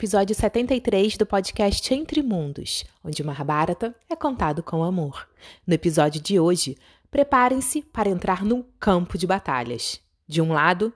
[0.00, 5.28] Episódio 73 do podcast Entre Mundos, onde Mahabharata é contado com amor.
[5.66, 6.78] No episódio de hoje,
[7.10, 10.00] preparem-se para entrar num campo de batalhas.
[10.26, 10.90] De um lado,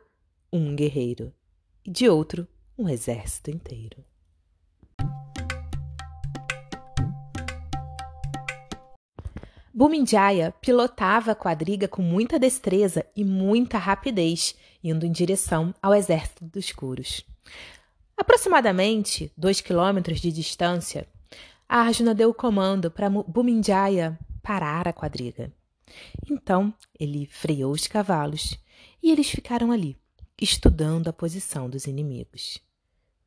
[0.51, 1.35] um guerreiro,
[1.85, 2.49] e de outro,
[2.79, 4.03] um exército inteiro.
[9.71, 16.47] Bumindjaya pilotava a quadriga com muita destreza e muita rapidez, indo em direção ao exército
[16.47, 17.23] dos Kuros.
[18.17, 21.07] Aproximadamente dois quilômetros de distância,
[21.69, 25.53] Arjuna deu o comando para Bumindjaya parar a quadriga.
[26.31, 28.59] Então ele freou os cavalos
[29.03, 29.97] e eles ficaram ali,
[30.41, 32.59] estudando a posição dos inimigos.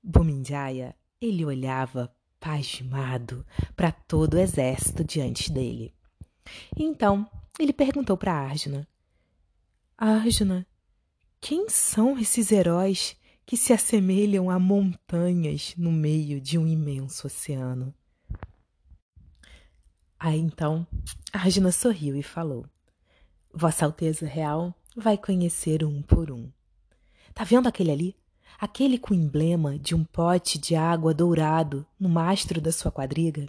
[0.02, 5.94] Bumindjaya, ele olhava pasmado para todo o exército diante dele.
[6.78, 8.88] Então ele perguntou para Arjuna:
[9.98, 10.66] Arjuna,
[11.42, 13.16] quem são esses heróis
[13.48, 17.96] que se assemelham a montanhas no meio de um imenso oceano.
[20.20, 20.86] Aí então,
[21.32, 22.66] Arjuna sorriu e falou:
[23.54, 26.52] Vossa Alteza Real vai conhecer um por um.
[27.34, 28.16] Tá vendo aquele ali?
[28.60, 33.48] Aquele com o emblema de um pote de água dourado no mastro da sua quadriga?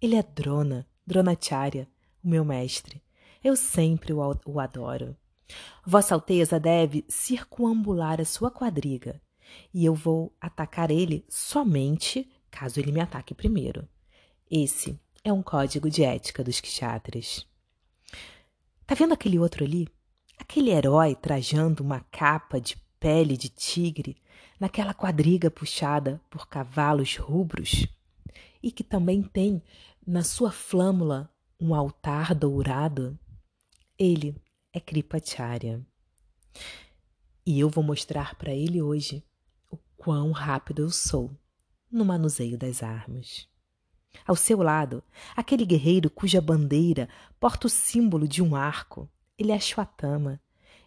[0.00, 1.86] Ele é Drona, Dronacharya,
[2.24, 3.02] o meu mestre.
[3.44, 5.14] Eu sempre o, adoro.
[5.84, 9.20] Vossa Alteza deve circunambular a sua quadriga
[9.72, 13.86] e eu vou atacar ele somente caso ele me ataque primeiro.
[14.50, 17.46] Esse é um código de ética dos kshatras.
[18.86, 19.88] Tá vendo aquele outro ali?
[20.38, 24.16] Aquele herói trajando uma capa de pele de tigre
[24.58, 27.86] naquela quadriga puxada por cavalos rubros
[28.62, 29.62] e que também tem
[30.06, 33.18] na sua flâmula um altar dourado?
[33.98, 34.34] Ele
[34.72, 35.84] é Kripacharya.
[37.44, 39.22] E eu vou mostrar para ele hoje
[40.06, 41.36] quão rápido eu sou
[41.90, 43.48] no manuseio das armas.
[44.24, 45.02] Ao seu lado,
[45.34, 47.08] aquele guerreiro cuja bandeira
[47.40, 49.10] porta o símbolo de um arco.
[49.36, 50.40] Ele é Ashwatthama.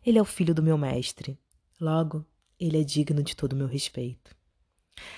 [0.06, 1.38] Ele é o filho do meu mestre.
[1.81, 2.25] Logo,
[2.57, 4.34] ele é digno de todo o meu respeito.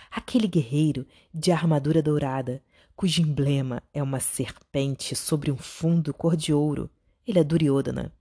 [0.09, 2.63] Aquele guerreiro de armadura dourada,
[2.95, 6.89] cujo emblema é uma serpente sobre um fundo cor de ouro,
[7.23, 8.11] ele é Duryodhana.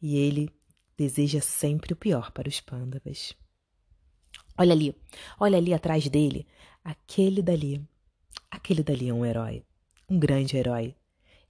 [0.00, 0.48] E ele
[0.96, 3.34] deseja sempre o pior para os pândavas.
[4.56, 4.94] Olha ali,
[5.38, 6.46] olha ali atrás dele.
[6.82, 7.82] Aquele dali.
[8.50, 9.64] Aquele dali é um herói.
[10.08, 10.94] Um grande herói.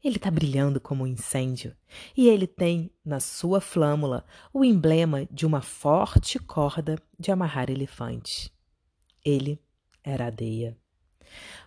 [0.02, 1.74] Ele está brilhando como um incêndio.
[2.16, 8.50] E ele tem, na sua flâmula, o emblema de uma forte corda de amarrar elefantes.
[9.24, 9.58] Ele
[10.02, 10.76] era a Deia.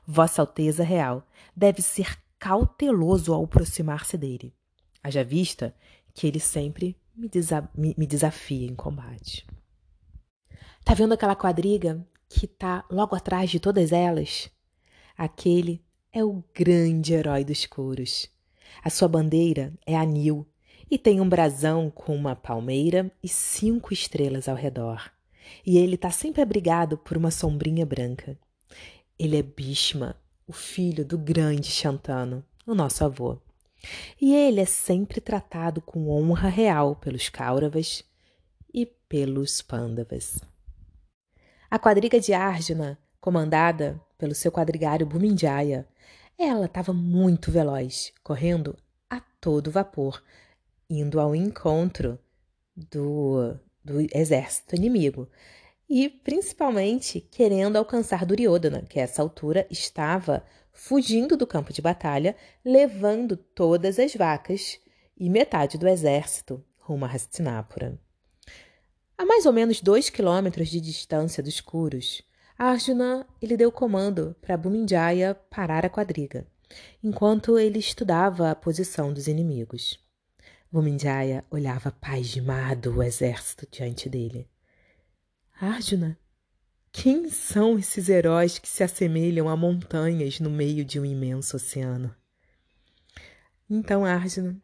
[0.05, 4.53] Vossa Alteza Real deve ser cauteloso ao aproximar-se dele.
[5.03, 5.75] Haja vista
[6.13, 9.45] que ele sempre me, desa me, me desafia em combate.
[10.87, 14.49] Tá vendo aquela quadriga que tá logo atrás de todas elas?
[15.17, 15.83] Aquele
[16.13, 18.29] é o grande herói dos couros.
[18.81, 20.47] A sua bandeira é anil
[20.89, 25.11] e tem um brasão com uma palmeira e cinco estrelas ao redor.
[25.65, 28.39] E ele está sempre abrigado por uma sombrinha branca.
[29.19, 30.15] Ele é Bhishma,
[30.47, 33.37] o filho do grande Shantanu, o nosso avô.
[34.21, 38.05] E ele é sempre tratado com honra real pelos Kauravas
[38.73, 40.39] e pelos Pandavas.
[41.69, 45.85] A quadriga de Arjuna, comandada pelo seu quadrigário Bumindjaya,
[46.37, 48.77] ela estava muito veloz, correndo
[49.09, 50.23] a todo vapor,
[50.89, 52.17] indo ao encontro
[52.73, 55.29] do, do exército inimigo
[55.89, 62.33] e principalmente querendo alcançar Duryodhana, que a essa altura estava fugindo do campo de batalha,
[62.63, 64.79] levando todas as vacas
[65.17, 67.99] e metade do exército rumo a Hastinapura.
[69.17, 72.21] A mais ou menos dois quilômetros de distância dos Kuros,
[72.55, 76.45] Arjuna ele deu comando para Bumindjaya parar a quadriga,
[77.03, 79.99] enquanto ele estudava a posição dos inimigos.
[80.71, 84.47] Bumindjaya olhava pasmado o exército diante dele.
[85.59, 86.15] Arjuna,
[86.91, 92.15] quem são esses heróis que se assemelham a montanhas no meio de um imenso oceano?
[93.67, 94.61] Então Arjuna,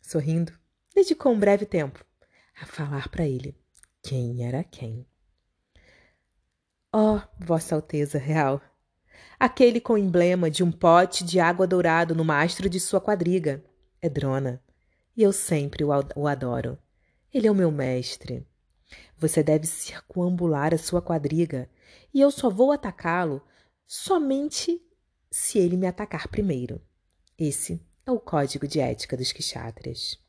[0.00, 0.52] sorrindo,
[0.92, 2.04] dedicou um breve tempo
[2.60, 3.61] a falar para ele
[4.02, 5.06] quem era quem.
[6.92, 8.60] Ó, oh, Vossa Alteza Real,
[9.38, 13.64] aquele com o emblema de um pote de água dourado no mastro de sua quadriga
[14.02, 14.60] é Drona,
[15.16, 16.76] e eu sempre o adoro.
[17.32, 18.46] Ele é o meu mestre.
[19.16, 21.70] Você deve circunambular a sua quadriga,
[22.12, 23.40] e eu só vou atacá-lo
[23.86, 24.82] somente
[25.30, 26.82] se ele me atacar primeiro.
[27.38, 30.21] Esse é o código de ética dos kshatras.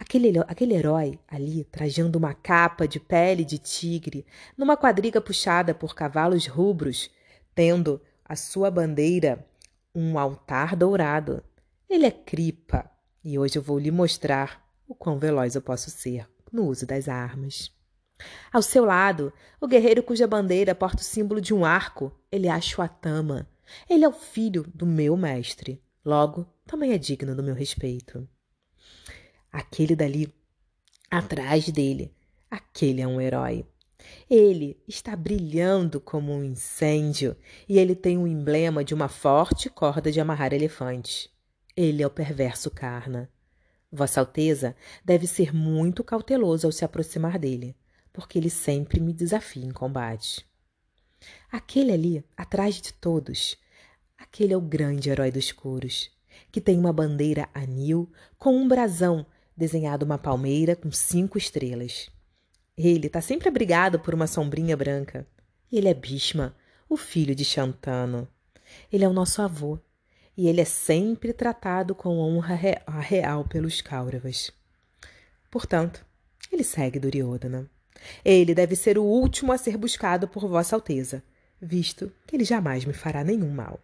[0.00, 4.24] Aquele, aquele herói ali, trajando uma capa de pele de tigre,
[4.56, 7.10] numa quadriga puxada por cavalos rubros,
[7.52, 9.44] tendo a sua bandeira
[9.92, 11.42] um altar dourado.
[11.90, 12.88] Ele é Cripa,
[13.24, 17.08] e hoje eu vou lhe mostrar o quão veloz eu posso ser no uso das
[17.08, 17.72] armas.
[18.52, 22.50] Ao seu lado, o guerreiro cuja bandeira porta o símbolo de um arco, ele é
[22.50, 23.48] Ashwatthama.
[23.90, 28.26] Ele é o filho do meu mestre, logo, também é digno do meu respeito.
[29.58, 30.32] Aquele dali,
[31.10, 32.14] atrás dele,
[32.48, 33.66] aquele é um herói.
[34.30, 37.36] Ele está brilhando como um incêndio
[37.68, 41.28] e ele tem um emblema de uma forte corda de amarrar elefantes.
[41.76, 43.28] Ele é o perverso Karna.
[43.90, 47.74] Vossa Alteza deve ser muito cauteloso ao se aproximar dele,
[48.12, 50.46] porque ele sempre me desafia em combate.
[51.50, 53.56] Aquele ali, atrás de todos,
[54.16, 56.12] aquele é o grande herói dos couros,
[56.52, 58.08] que tem uma bandeira anil
[58.38, 59.26] com um brasão
[59.58, 62.08] desenhado uma palmeira com cinco estrelas.
[62.76, 65.26] Ele está sempre abrigado por uma sombrinha branca.
[65.70, 66.54] Ele é Bhishma,
[66.88, 68.28] o filho de Shantano.
[68.92, 69.78] Ele é o nosso avô,
[70.36, 74.52] e ele é sempre tratado com honra real pelos Kauravas.
[75.50, 76.06] Portanto,
[76.52, 77.68] ele segue Duryodhana.
[78.24, 81.24] Ele deve ser o último a ser buscado por Vossa Alteza,
[81.60, 83.80] visto que ele jamais me fará nenhum mal.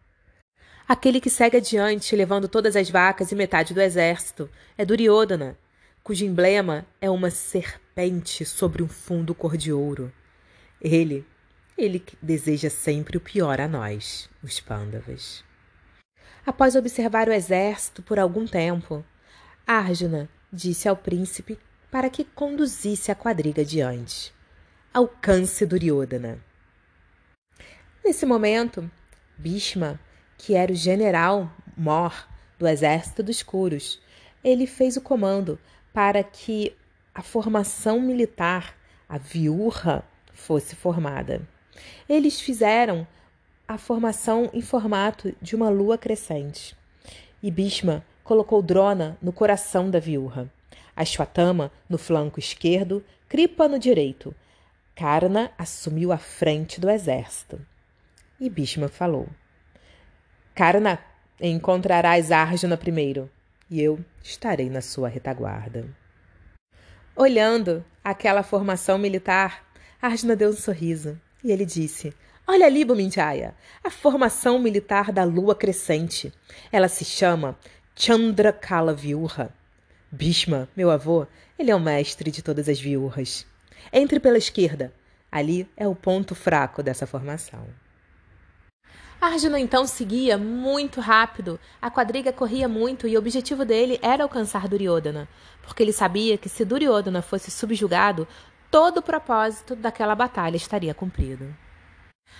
[0.87, 5.59] Aquele que segue adiante, levando todas as vacas e metade do exército, é Duryodhana,
[6.05, 10.13] cujo emblema é uma serpente sobre um fundo cor de ouro.
[10.79, 11.27] Ele,
[11.79, 15.43] ele deseja sempre o pior a nós, os pândavas.
[16.45, 19.03] Após observar o exército por algum tempo,
[19.67, 21.59] Arjuna disse ao príncipe
[21.91, 24.35] para que conduzisse a quadriga adiante.
[24.93, 26.39] Alcance Duryodhana.
[28.05, 28.91] Nesse momento,
[29.39, 29.99] Bhishma,
[30.37, 32.29] que era o general mor
[32.59, 34.03] do exército dos Kuros,
[34.45, 35.59] ele fez o comando
[35.95, 36.77] para que
[37.15, 38.77] a formação militar,
[39.09, 40.03] a viurra,
[40.33, 41.47] fosse formada.
[42.09, 43.07] Eles fizeram
[43.69, 46.77] a formação em formato de uma lua crescente.
[47.41, 50.51] E Bhishma colocou Drona no coração da viurra,
[50.97, 54.35] Ashwatthama no flanco esquerdo, Kripa no direito.
[54.97, 57.65] Karna assumiu a frente do exército.
[58.41, 59.29] E Bhishma falou:
[60.57, 60.99] Karna,
[61.41, 63.31] encontrarás Arjuna primeiro
[63.71, 65.87] e eu estarei na sua retaguarda.
[67.17, 69.65] Olhando aquela formação militar,
[70.01, 72.15] Arjuna deu um sorriso e ele disse:
[72.47, 76.33] Olha ali, Bumindjaya, a formação militar da lua crescente.
[76.71, 77.59] Ela se chama
[77.95, 79.55] Chandrakala Viurra.
[80.11, 81.27] Bhishma, meu avô,
[81.59, 83.47] ele é o mestre de todas as viurras.
[83.93, 84.93] Entre pela esquerda.
[85.31, 87.67] Ali é o ponto fraco dessa formação.
[89.25, 94.69] Arjuna então seguia muito rápido, a quadriga corria muito e o objetivo dele era alcançar
[94.69, 95.27] Duryodhana,
[95.63, 98.29] porque ele sabia que se Duryodhana fosse subjugado,
[98.71, 101.57] todo o propósito daquela batalha estaria cumprido.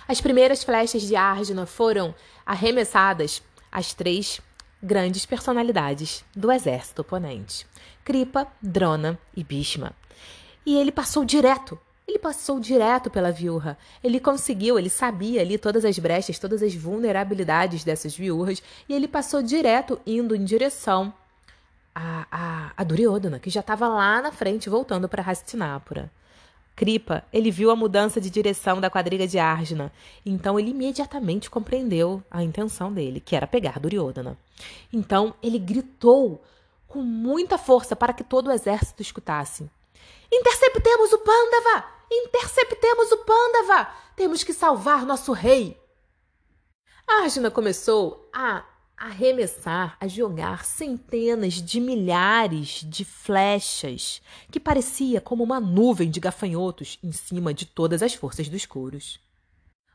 [0.07, 2.13] As primeiras flechas de Arjuna foram
[2.45, 4.39] arremessadas às três
[4.81, 7.65] grandes personalidades do exército oponente:
[8.03, 9.91] Kripa, Drona e Bhishma.
[10.63, 13.77] E ele passou direto ele passou direto pela viúva.
[14.03, 19.07] Ele conseguiu, ele sabia ali todas as brechas, todas as vulnerabilidades dessas viúvas, e ele
[19.07, 21.13] passou direto indo em direção
[21.95, 26.11] a, a, a Duryodhana, que já estava lá na frente, voltando para Hastinapura.
[26.75, 29.91] Kripa, ele viu a mudança de direção da quadriga de Arjuna,
[30.25, 34.37] então ele imediatamente compreendeu a intenção dele, que era pegar Duryodhana.
[34.91, 36.43] Então ele gritou
[36.85, 39.69] com muita força para que todo o exército escutasse:
[40.29, 41.94] Interceptemos o Pandava!
[42.11, 43.89] Interceptemos o Pandava!
[44.15, 45.79] Temos que salvar nosso rei!
[47.07, 48.65] Arjuna começou a
[48.97, 56.97] arremessar, a jogar centenas de milhares de flechas, que parecia como uma nuvem de gafanhotos
[57.03, 59.19] em cima de todas as forças dos couros.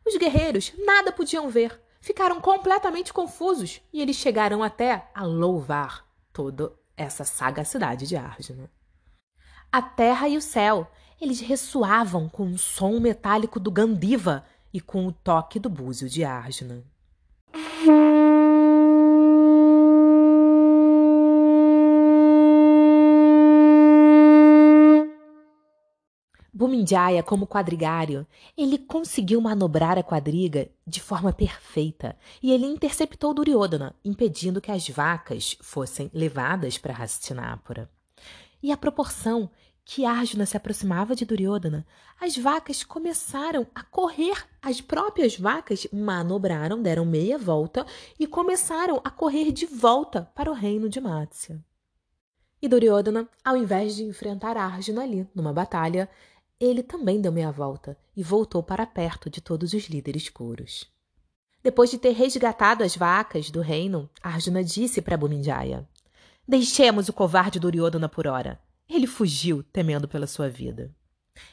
[0.06, 6.72] Os guerreiros nada podiam ver, ficaram completamente confusos e eles chegaram até a louvar toda
[6.96, 8.70] essa sagacidade de Arjuna.
[9.72, 10.90] A terra e o céu,
[11.20, 16.24] eles ressoavam com o som metálico do Gandiva e com o toque do búzio de
[16.24, 16.82] Arjuna.
[26.52, 33.94] Bumindjaya, como quadrigário, ele conseguiu manobrar a quadriga de forma perfeita e ele interceptou Duryodhana,
[34.04, 37.90] impedindo que as vacas fossem levadas para Hastinapura.
[38.62, 39.50] E a proporção
[39.92, 41.84] que Arjuna se aproximava de Duryodhana,
[42.20, 44.46] as vacas começaram a correr.
[44.62, 47.84] As próprias vacas manobraram, deram meia volta
[48.16, 51.60] e começaram a correr de volta para o reino de Matsya.
[52.62, 56.08] E Duryodhana, ao invés de enfrentar Arjuna ali numa batalha,
[56.60, 60.88] ele também deu meia volta e voltou para perto de todos os líderes curos.
[61.64, 65.84] Depois de ter resgatado as vacas do reino, Arjuna disse para Bumindjaya:
[66.46, 68.69] Deixemos o covarde Duryodhana por hora.
[68.90, 70.92] Ele fugiu, temendo pela sua vida.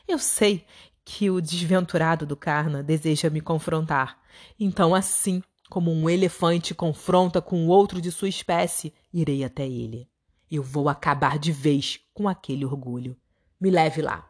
[0.07, 0.65] Eu sei
[1.05, 4.19] que o desventurado do Karna deseja me confrontar.
[4.59, 10.09] Então, assim como um elefante confronta com outro de sua espécie, irei até ele.
[10.49, 13.15] Eu vou acabar de vez com aquele orgulho.
[13.59, 14.29] Me leve lá.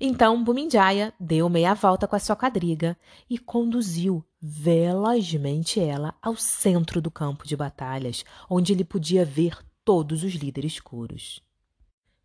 [0.00, 2.98] Então Bumindjaya deu meia volta com a sua quadriga
[3.30, 10.24] e conduziu velozmente ela ao centro do campo de batalhas, onde ele podia ver todos
[10.24, 11.40] os líderes escuros.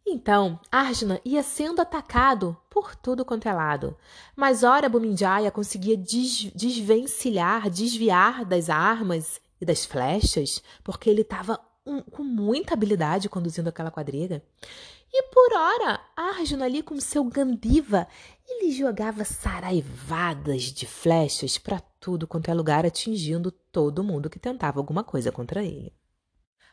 [0.09, 3.97] Então, Arjuna ia sendo atacado por tudo quanto é lado.
[4.37, 11.59] Mas ora Bumindjaya conseguia des desvencilhar, desviar das armas e das flechas, porque ele estava
[11.85, 14.41] um, com muita habilidade conduzindo aquela quadriga.
[15.11, 18.07] E por ora, Arjuna ali com seu Gandiva,
[18.47, 24.79] ele jogava saraivadas de flechas para tudo quanto é lugar, atingindo todo mundo que tentava
[24.79, 25.93] alguma coisa contra ele.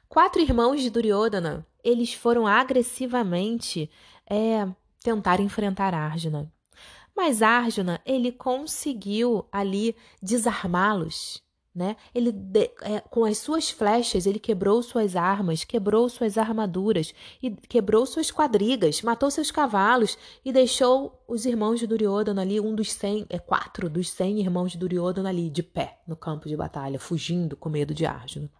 [0.09, 3.91] Quatro irmãos de Duryodhana, eles foram agressivamente
[4.29, 4.67] é,
[5.03, 6.51] tentar enfrentar Arjuna.
[7.15, 11.97] Mas Arjuna, ele conseguiu ali desarmá-los, né?
[12.15, 12.33] Ele
[12.83, 17.13] é, com as suas flechas, ele quebrou suas armas, quebrou suas armaduras
[17.43, 22.75] e quebrou suas quadrigas, matou seus cavalos e deixou os irmãos de Duryodhana ali, um
[22.75, 26.57] dos cem, é quatro dos cem irmãos de Duryodhana ali de pé no campo de
[26.57, 28.51] batalha, fugindo com medo de Arjuna.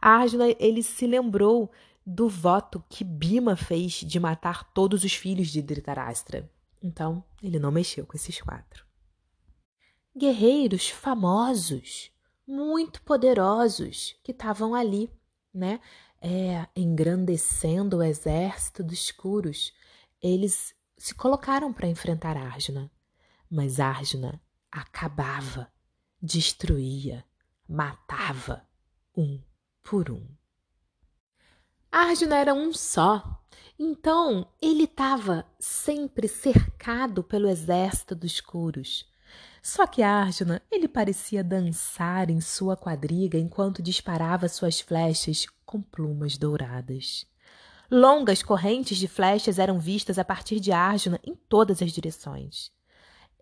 [0.00, 1.70] Arjuna, ele se lembrou
[2.10, 6.50] do voto que Bima fez de matar todos os filhos de Dhritarashtra.
[6.82, 8.86] Então, ele não mexeu com esses quatro.
[10.16, 12.10] Guerreiros famosos,
[12.46, 15.12] muito poderosos, que estavam ali,
[15.52, 15.80] né?
[16.18, 19.74] É, engrandecendo o exército dos Kuros.
[20.22, 22.90] Eles se colocaram para enfrentar Arjuna.
[23.50, 24.40] Mas Arjuna
[24.72, 25.70] acabava,
[26.22, 27.22] destruía,
[27.68, 28.66] matava
[29.14, 29.38] um
[29.82, 30.37] por um.
[32.00, 33.42] Arjuna era um só,
[33.76, 39.04] então ele estava sempre cercado pelo exército dos Kuros.
[39.60, 46.38] Só que Arjuna, ele parecia dançar em sua quadriga enquanto disparava suas flechas com plumas
[46.38, 47.26] douradas.
[47.90, 52.70] Longas correntes de flechas eram vistas a partir de Arjuna em todas as direções.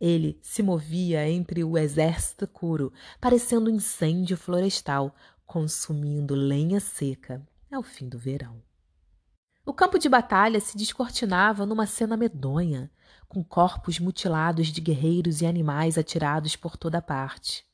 [0.00, 7.82] Ele se movia entre o exército Kuro, parecendo um incêndio florestal, consumindo lenha seca ao
[7.82, 8.62] fim do verão.
[9.64, 12.90] O campo de batalha se descortinava numa cena medonha,
[13.28, 17.66] com corpos mutilados de guerreiros e animais atirados por toda parte.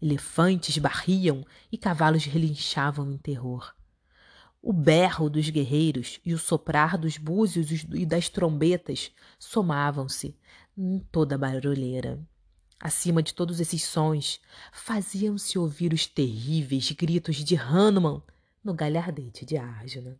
[0.00, 3.74] Elefantes barriam e cavalos relinchavam em terror.
[4.62, 10.36] O berro dos guerreiros e o soprar dos búzios e das trombetas somavam-se
[10.76, 12.18] em toda a barulheira.
[12.80, 14.40] Acima de todos esses sons,
[14.72, 18.22] faziam-se ouvir os terríveis gritos de Hanuman
[18.66, 20.18] no galhardete de Arjuna.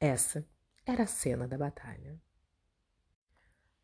[0.00, 0.48] Essa
[0.86, 2.18] era a cena da batalha.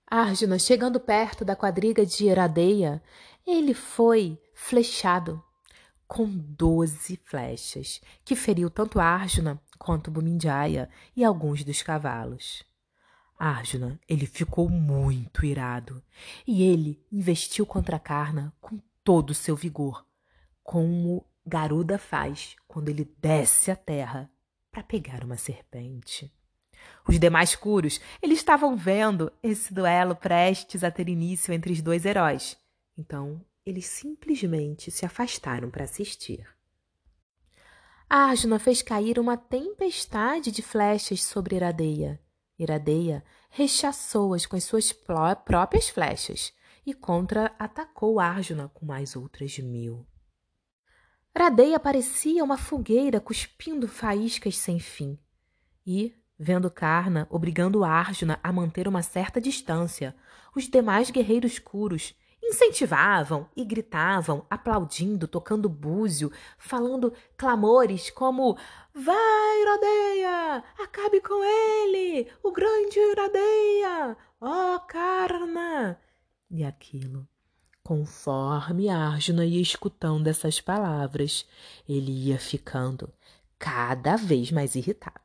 [0.06, 3.02] Arjuna, chegando perto da quadriga de Iradeia,
[3.46, 5.44] ele foi flechado
[6.08, 12.64] com doze flechas, que feriu tanto Arjuna quanto Bumindjaya e alguns dos cavalos.
[13.38, 16.02] Arjuna, ele ficou muito irado
[16.46, 20.06] e ele investiu contra Karna com todo o seu vigor,
[20.62, 24.30] como Garuda faz quando ele desce a terra
[24.70, 26.32] para pegar uma serpente.
[27.08, 32.04] Os demais curos, eles estavam vendo esse duelo prestes a ter início entre os dois
[32.04, 32.56] heróis.
[32.96, 36.46] Então, eles simplesmente se afastaram para assistir.
[38.08, 42.20] Arjuna fez cair uma tempestade de flechas sobre Iradeia
[42.58, 46.52] Iradeia rechaçou-as com as suas próprias flechas
[46.86, 50.06] e contra-atacou Arjuna com mais outras mil.
[51.36, 55.18] Radeia parecia uma fogueira cuspindo faíscas sem fim.
[55.84, 60.14] E, vendo Karna obrigando Arjuna a manter uma certa distância,
[60.54, 68.56] os demais guerreiros curos incentivavam e gritavam, aplaudindo, tocando búzio, falando clamores como
[68.94, 70.62] Vai, Iradeia!
[70.78, 72.30] Acabe com ele!
[72.42, 74.16] O grande Iradeia!
[74.40, 75.98] Ó oh, Karna!
[76.48, 77.26] E aquilo.
[77.86, 81.46] Conforme Arjuna ia escutando essas palavras,
[81.86, 83.12] ele ia ficando
[83.58, 85.20] cada vez mais irritado.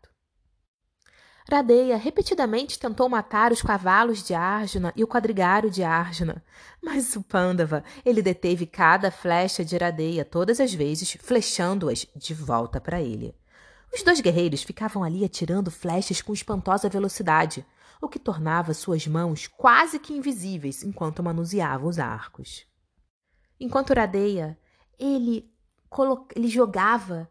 [1.50, 6.44] Radeia repetidamente tentou matar os cavalos de Arjuna e o quadrigário de Arjuna,
[6.84, 12.82] mas o Pandava, ele deteve cada flecha de Radeia todas as vezes, flechando-as de volta
[12.82, 13.34] para ele.
[13.94, 17.66] Os dois guerreiros ficavam ali atirando flechas com espantosa velocidade,
[18.02, 22.66] o que tornava suas mãos quase que invisíveis enquanto manuseavam os arcos.
[23.60, 24.58] Enquanto Uradeia,
[24.98, 25.52] ele,
[26.36, 27.30] ele jogava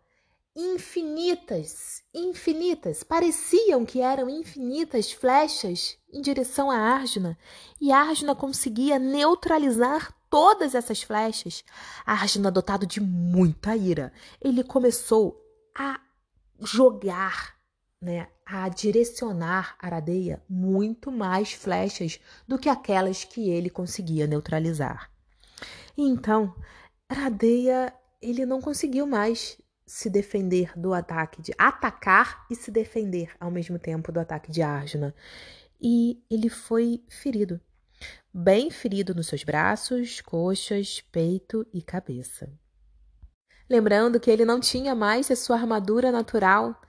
[0.55, 7.39] infinitas, infinitas, pareciam que eram infinitas flechas em direção a Arjuna,
[7.81, 11.65] e Arjuna conseguia neutralizar todas essas flechas.
[12.05, 15.41] Arjuna, dotado de muita ira, ele começou
[15.77, 16.01] a
[16.61, 17.55] jogar,
[18.03, 25.11] né, a direcionar Aradeia muito mais flechas do que aquelas que ele conseguia neutralizar.
[25.95, 26.55] E então,
[27.07, 33.51] Aradeia, ele não conseguiu mais se defender do ataque de atacar e se defender ao
[33.51, 35.15] mesmo tempo do ataque de Arjuna.
[35.79, 37.61] E ele foi ferido,
[38.33, 42.51] bem ferido nos seus braços, coxas, peito e cabeça.
[43.69, 46.81] Lembrando que ele não tinha mais a sua armadura natural,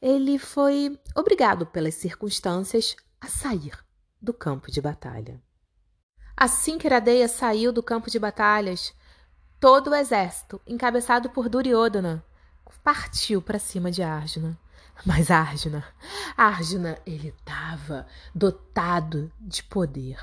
[0.00, 3.72] ele foi obrigado pelas circunstâncias a sair
[4.20, 5.42] do campo de batalha.
[6.36, 8.94] Assim que Iradeia saiu do campo de batalhas,
[9.58, 12.24] todo o exército, encabeçado por Duryodhana,
[12.86, 14.56] partiu para cima de Arjuna.
[15.04, 15.84] Mas Arjuna,
[16.36, 20.18] Arjuna, ele estava dotado de poder.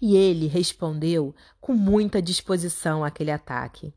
[0.00, 3.94] E ele respondeu com muita disposição àquele ataque.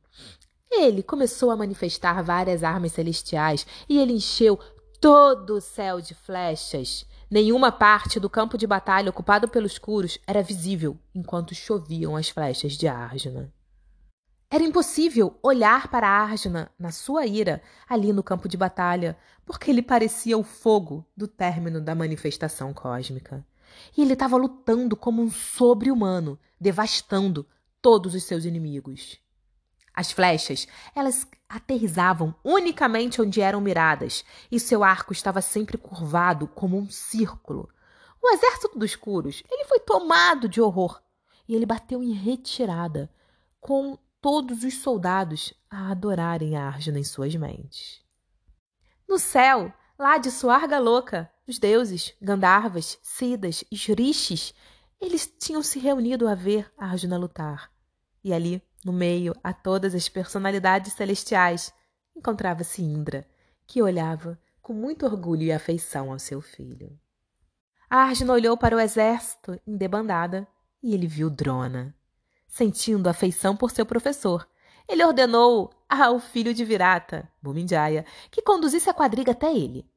[0.72, 4.60] Ele começou a manifestar várias armas celestiais e ele encheu
[5.04, 7.06] todo o céu de flechas.
[7.30, 12.78] Nenhuma parte do campo de batalha ocupado pelos curos era visível enquanto choviam as flechas
[12.78, 13.54] de Arjuna.
[14.50, 19.82] Era impossível olhar para Arjuna na sua ira ali no campo de batalha, porque ele
[19.82, 23.46] parecia o fogo do término da manifestação cósmica.
[23.98, 27.46] E ele estava lutando como um sobre-humano, devastando
[27.82, 29.20] todos os seus inimigos.
[29.94, 36.78] As flechas, elas aterrizavam unicamente onde eram miradas, e seu arco estava sempre curvado como
[36.78, 37.70] um círculo.
[38.22, 41.02] O exército dos Curos, ele foi tomado de horror,
[41.48, 43.10] e ele bateu em retirada,
[43.60, 48.02] com todos os soldados a adorarem Arjuna em suas mentes.
[49.08, 54.54] No céu, lá de Suarga Louca, os deuses, Gandharvas, Sidas e Rishis,
[55.00, 57.70] eles tinham se reunido a ver Arjuna lutar.
[58.24, 61.74] E ali, no meio a todas as personalidades celestiais,
[62.16, 63.28] encontrava-se Indra,
[63.66, 66.98] que olhava com muito orgulho e afeição ao seu filho.
[67.90, 70.48] Arjuna olhou para o exército em debandada
[70.82, 71.96] e ele viu Drona
[72.54, 74.48] sentindo afeição por seu professor.
[74.88, 79.90] Ele ordenou ao filho de Virata, Bumindjaya, que conduzisse a quadriga até ele.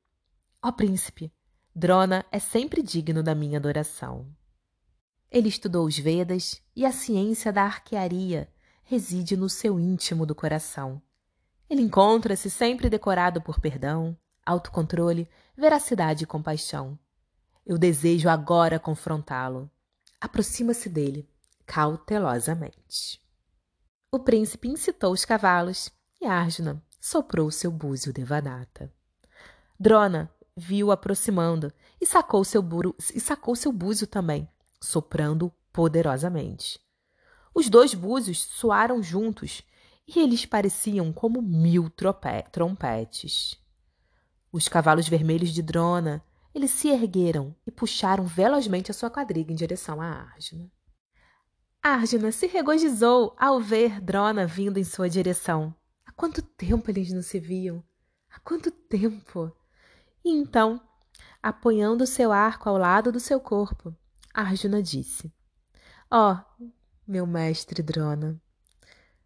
[0.62, 1.30] Ó príncipe,
[1.74, 4.26] Drona é sempre digno da minha adoração.
[5.30, 8.48] Ele estudou os Vedas e a ciência da arquearia
[8.86, 11.02] reside no seu íntimo do coração.
[11.68, 16.96] Ele encontra-se sempre decorado por perdão, autocontrole, veracidade e compaixão.
[17.66, 19.68] Eu desejo agora confrontá-lo.
[20.20, 21.28] Aproxima-se dele
[21.66, 23.20] cautelosamente.
[24.12, 28.92] O príncipe incitou os cavalos e Arjuna soprou seu búzio devadatta.
[29.78, 34.48] Drona viu aproximando e sacou seu buro, e sacou seu búzio também,
[34.80, 36.85] soprando poderosamente.
[37.56, 39.62] Os dois búzios soaram juntos
[40.06, 41.88] e eles pareciam como mil
[42.52, 43.58] trompetes.
[44.52, 46.22] Os cavalos vermelhos de Drona,
[46.54, 50.70] eles se ergueram e puxaram velozmente a sua quadriga em direção a Arjuna.
[51.82, 55.74] Arjuna se regozijou ao ver Drona vindo em sua direção.
[56.04, 57.82] Há quanto tempo eles não se viam?
[58.28, 59.50] Há quanto tempo?
[60.22, 60.78] E então,
[61.42, 63.96] apoiando seu arco ao lado do seu corpo,
[64.34, 65.32] Arjuna disse:
[66.10, 66.66] Ó, oh,
[67.06, 68.40] meu mestre Drona,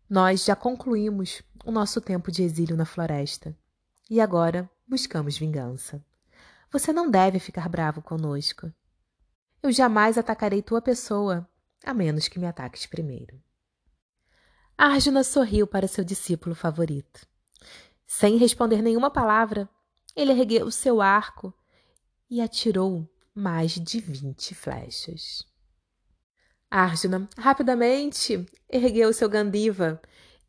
[0.09, 3.57] nós já concluímos o nosso tempo de exílio na floresta
[4.09, 6.05] e agora buscamos vingança.
[6.71, 8.73] Você não deve ficar bravo conosco.
[9.63, 11.49] Eu jamais atacarei tua pessoa
[11.85, 13.41] a menos que me ataques primeiro.
[14.77, 17.27] Arjuna sorriu para seu discípulo favorito.
[18.07, 19.69] Sem responder nenhuma palavra,
[20.15, 21.55] ele ergueu o seu arco
[22.29, 25.50] e atirou mais de vinte flechas.
[26.71, 30.01] Arjuna rapidamente ergueu seu Gandiva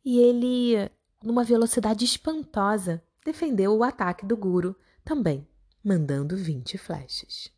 [0.04, 0.90] e ele,
[1.22, 5.46] numa velocidade espantosa, defendeu o ataque do Guru, também
[5.82, 7.50] mandando vinte flechas.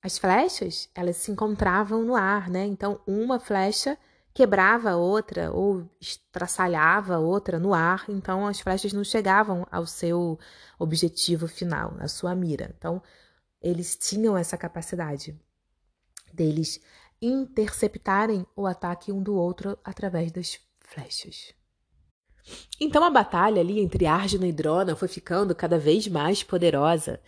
[0.00, 2.64] As flechas, elas se encontravam no ar, né?
[2.66, 3.98] Então, uma flecha
[4.32, 9.86] quebrava a outra ou estraçalhava a outra no ar, então as flechas não chegavam ao
[9.86, 10.38] seu
[10.78, 12.74] objetivo final, à sua mira.
[12.76, 13.02] Então,
[13.62, 15.40] eles tinham essa capacidade
[16.32, 16.80] deles
[17.26, 21.54] interceptarem o ataque um do outro através das flechas.
[22.80, 27.20] Então a batalha ali entre Arjuna e Drona foi ficando cada vez mais poderosa.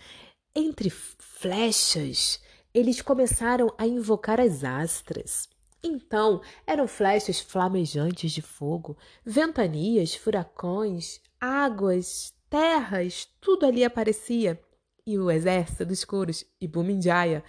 [0.55, 2.41] Entre flechas,
[2.75, 5.49] eles começaram a invocar as astras.
[5.83, 14.61] Então, eram flechas flamejantes de fogo, ventanias, furacões, águas, terras, tudo ali aparecia.
[15.07, 17.45] E o exército dos Kuros e Bumindjaya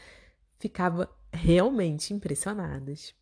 [0.60, 3.16] ficava realmente impressionados.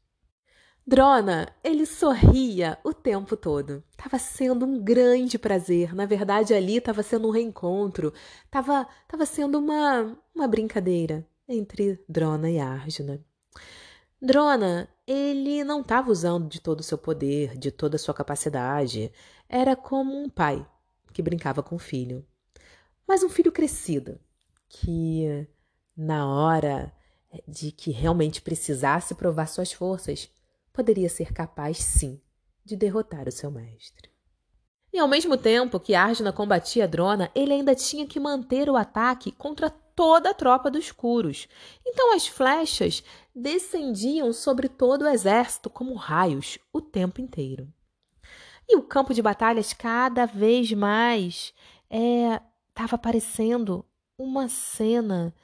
[0.88, 3.84] Drona, ele sorria o tempo todo.
[3.97, 5.95] Tava sendo um grande prazer.
[5.95, 8.13] Na verdade, ali estava sendo um reencontro.
[8.51, 13.19] Tava, tava sendo uma, uma brincadeira entre Drona e Arjuna.
[14.21, 19.12] Drona, ele não estava usando de todo o seu poder, de toda a sua capacidade.
[19.49, 20.65] Era como um pai
[21.12, 22.23] que brincava com o filho.
[23.08, 24.19] Mas um filho crescido,
[24.69, 25.47] que
[25.97, 26.93] na hora
[27.48, 30.30] de que realmente precisasse provar suas forças,
[30.71, 32.21] poderia ser capaz, sim,
[32.63, 34.10] de derrotar o seu mestre.
[34.91, 39.32] E ao mesmo tempo que Arjuna combatia Drona, ele ainda tinha que manter o ataque
[39.32, 41.48] contra toda a tropa dos Kuros.
[41.86, 47.67] Então as flechas descendiam sobre todo o exército como raios o tempo inteiro.
[48.67, 51.54] E o campo de batalhas cada vez mais
[51.89, 53.86] estava é, parecendo
[54.17, 55.36] uma cena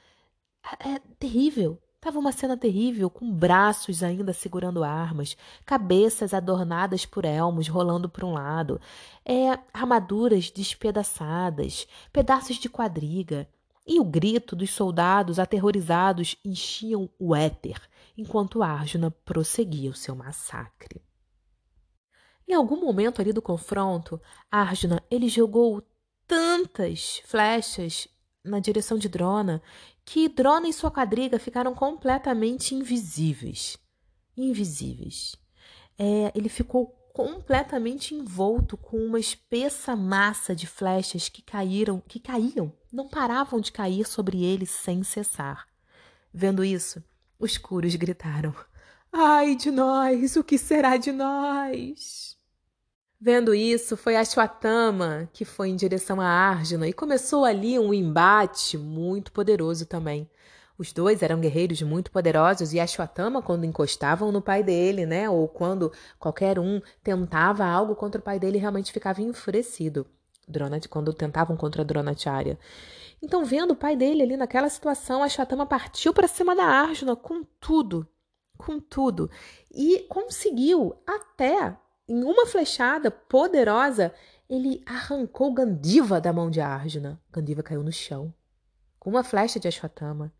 [0.80, 1.78] é, terrível.
[2.00, 8.26] Tava uma cena terrível, com braços ainda segurando armas, cabeças adornadas por elmos rolando para
[8.26, 8.80] um lado,
[9.24, 13.48] é, armaduras despedaçadas, pedaços de quadriga.
[13.86, 17.80] E o grito dos soldados aterrorizados enchiam o éter,
[18.16, 21.00] enquanto Arjuna prosseguia o seu massacre.
[22.48, 24.20] Em algum momento ali do confronto,
[24.50, 25.82] Arjuna ele jogou
[26.26, 28.08] tantas flechas
[28.44, 29.62] na direção de Drona
[30.04, 33.76] que Drona e sua quadriga ficaram completamente invisíveis.
[34.36, 35.36] Invisíveis.
[35.98, 42.72] É, ele ficou completamente envolto com uma espessa massa de flechas que caíram, que caíam,
[42.90, 45.66] não paravam de cair sobre ele sem cessar.
[46.32, 47.02] Vendo isso,
[47.38, 48.54] os curos gritaram:
[49.12, 52.38] Ai de nós, o que será de nós?
[53.24, 58.76] Vendo isso, foi Ashwatthama que foi em direção a Arjuna e começou ali um embate
[58.76, 60.28] muito poderoso também.
[60.76, 65.46] Os dois eram guerreiros muito poderosos e Ashwatthama, quando encostavam no pai dele, né, ou
[65.46, 70.04] quando qualquer um tentava algo contra o pai dele, realmente ficava enfurecido.
[70.48, 72.58] Drona, quando tentavam contra Dronacharya.
[73.22, 77.44] Então, vendo o pai dele ali naquela situação, Ashwatthama partiu para cima da Arjuna com
[77.60, 78.04] tudo,
[78.58, 79.30] com tudo,
[79.72, 81.76] e conseguiu até
[82.08, 84.12] em uma flechada poderosa,
[84.48, 87.20] ele arrancou Gandiva da mão de Arjuna.
[87.32, 88.34] Gandiva caiu no chão,
[88.98, 90.32] com uma flecha de Ashwatthama.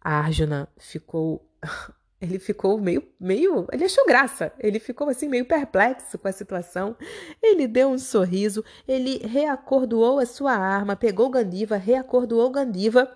[0.00, 1.44] Arjuna ficou.
[2.20, 3.68] Ele ficou meio, meio.
[3.70, 4.52] Ele achou graça.
[4.58, 6.96] Ele ficou assim, meio perplexo com a situação.
[7.40, 8.64] Ele deu um sorriso.
[8.88, 13.08] Ele reacordoou a sua arma, pegou Gandiva, reacordoou Gandiva.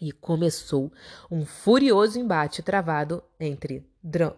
[0.00, 0.92] E começou
[1.28, 3.84] um furioso embate travado entre,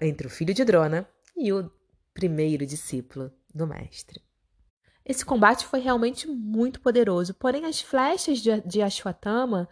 [0.01, 1.71] entre o filho de Drona e o
[2.17, 4.23] primeiro discípulo do Mestre.
[5.05, 9.69] Esse combate foi realmente muito poderoso, porém as flechas de, de Ashwatthama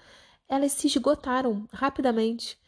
[0.46, 2.58] elas se esgotaram rapidamente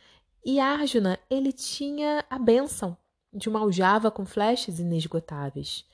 [0.43, 2.97] e Arjuna ele tinha a bênção
[3.31, 5.85] de uma aljava com flechas inesgotáveis.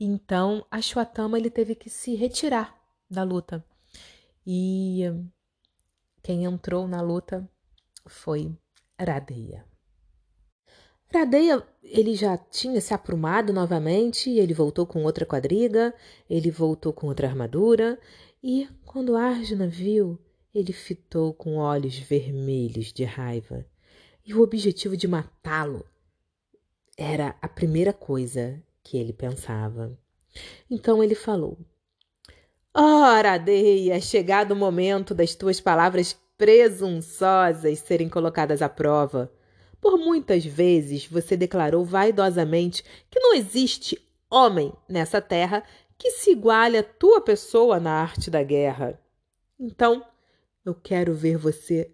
[0.00, 2.74] Então Ashwatthama ele teve que se retirar
[3.10, 3.62] da luta
[4.46, 5.02] e
[6.22, 7.46] quem entrou na luta
[8.06, 8.56] foi
[8.98, 9.67] Radeya.
[11.12, 15.94] Radeia, ele já tinha se aprumado novamente, ele voltou com outra quadriga,
[16.28, 17.98] ele voltou com outra armadura,
[18.42, 20.18] e quando Arjuna viu,
[20.54, 23.64] ele fitou com olhos vermelhos de raiva.
[24.24, 25.84] E o objetivo de matá-lo
[26.96, 29.98] era a primeira coisa que ele pensava.
[30.70, 31.58] Então ele falou:
[32.74, 39.32] Ora, Radeia, é chegado o momento das tuas palavras presunçosas serem colocadas à prova.
[39.80, 45.64] Por muitas vezes você declarou vaidosamente que não existe homem nessa terra
[45.96, 49.00] que se iguale à tua pessoa na arte da guerra.
[49.58, 50.04] Então,
[50.64, 51.90] eu quero ver você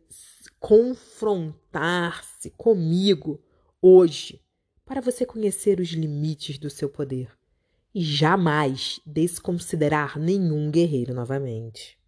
[0.58, 3.42] confrontar-se comigo
[3.80, 4.40] hoje,
[4.84, 7.30] para você conhecer os limites do seu poder
[7.94, 11.98] e jamais desconsiderar nenhum guerreiro novamente.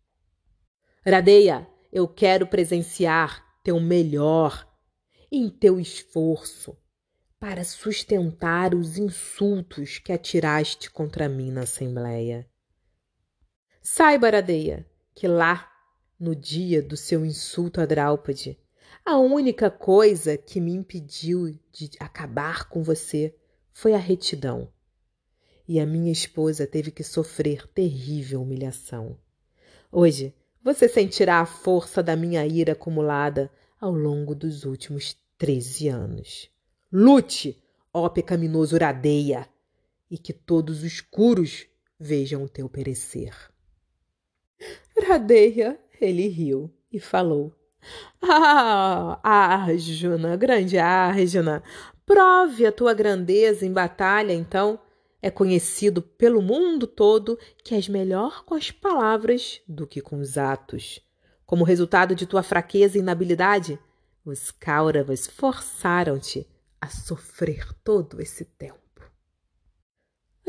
[1.06, 4.65] Radeia, eu quero presenciar teu melhor
[5.30, 6.76] em teu esforço
[7.38, 12.48] para sustentar os insultos que atiraste contra mim na Assembleia.
[13.82, 15.70] Saiba, Aradeia, que lá,
[16.18, 18.58] no dia do seu insulto a Draupadi,
[19.04, 23.36] a única coisa que me impediu de acabar com você
[23.72, 24.72] foi a retidão.
[25.68, 29.18] e a minha esposa teve que sofrer terrível humilhação.
[29.90, 36.50] Hoje você sentirá a força da minha ira acumulada ao longo dos últimos treze anos.
[36.92, 37.62] Lute,
[37.92, 39.48] ó pecaminoso Uradeia,
[40.10, 41.66] e que todos os curos
[41.98, 43.34] vejam o teu perecer.
[44.96, 47.52] Uradeia, ele riu e falou.
[48.22, 51.62] Ah, Arjuna, grande Arjuna,
[52.04, 54.80] prove a tua grandeza em batalha, então.
[55.22, 60.38] É conhecido pelo mundo todo que és melhor com as palavras do que com os
[60.38, 61.00] atos.
[61.46, 63.78] Como resultado de tua fraqueza e inabilidade,
[64.24, 66.44] os Kauravas forçaram-te
[66.80, 68.76] a sofrer todo esse tempo.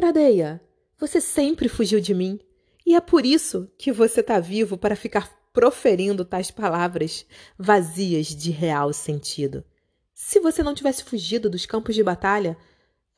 [0.02, 0.60] Radeia,
[0.98, 2.40] você sempre fugiu de mim,
[2.84, 7.26] e é por isso que você está vivo para ficar proferindo tais palavras
[7.58, 9.64] vazias de real sentido.
[10.14, 12.58] Se você não tivesse fugido dos campos de batalha,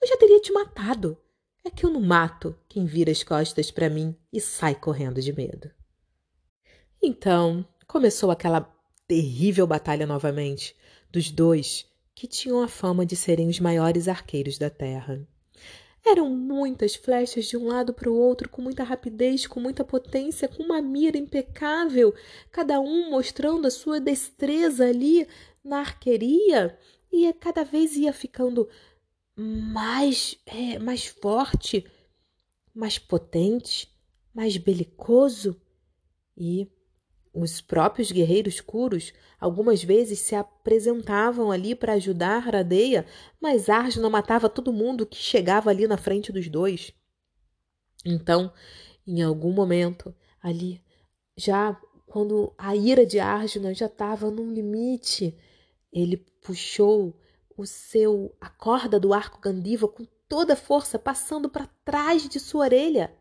[0.02, 1.18] eu já teria te matado.
[1.64, 5.32] É que eu não mato quem vira as costas para mim e sai correndo de
[5.32, 5.72] medo.
[7.02, 8.62] Então começou aquela
[9.08, 10.76] terrível batalha novamente
[11.12, 15.26] dos dois que tinham a fama de serem os maiores arqueiros da terra.
[16.06, 20.48] Eram muitas flechas de um lado para o outro, com muita rapidez, com muita potência,
[20.48, 22.14] com uma mira impecável,
[22.52, 25.28] cada um mostrando a sua destreza ali
[25.64, 26.78] na arqueria,
[27.12, 28.68] e cada vez ia ficando
[29.36, 31.86] mais, é, mais forte,
[32.74, 33.90] mais potente,
[34.34, 35.60] mais belicoso.
[36.38, 36.68] E
[37.34, 43.06] os próprios guerreiros curos algumas vezes se apresentavam ali para ajudar Radeia,
[43.40, 46.92] mas Arjuna matava todo mundo que chegava ali na frente dos dois.
[48.06, 48.52] Então,
[49.06, 50.82] em algum momento, ali,
[51.36, 55.38] já quando a ira de Arjuna já estava num limite,
[55.94, 57.16] ele puxou
[57.56, 62.40] o seu a corda do arco Gandiva com toda a força, passando para trás de
[62.40, 63.14] sua orelha,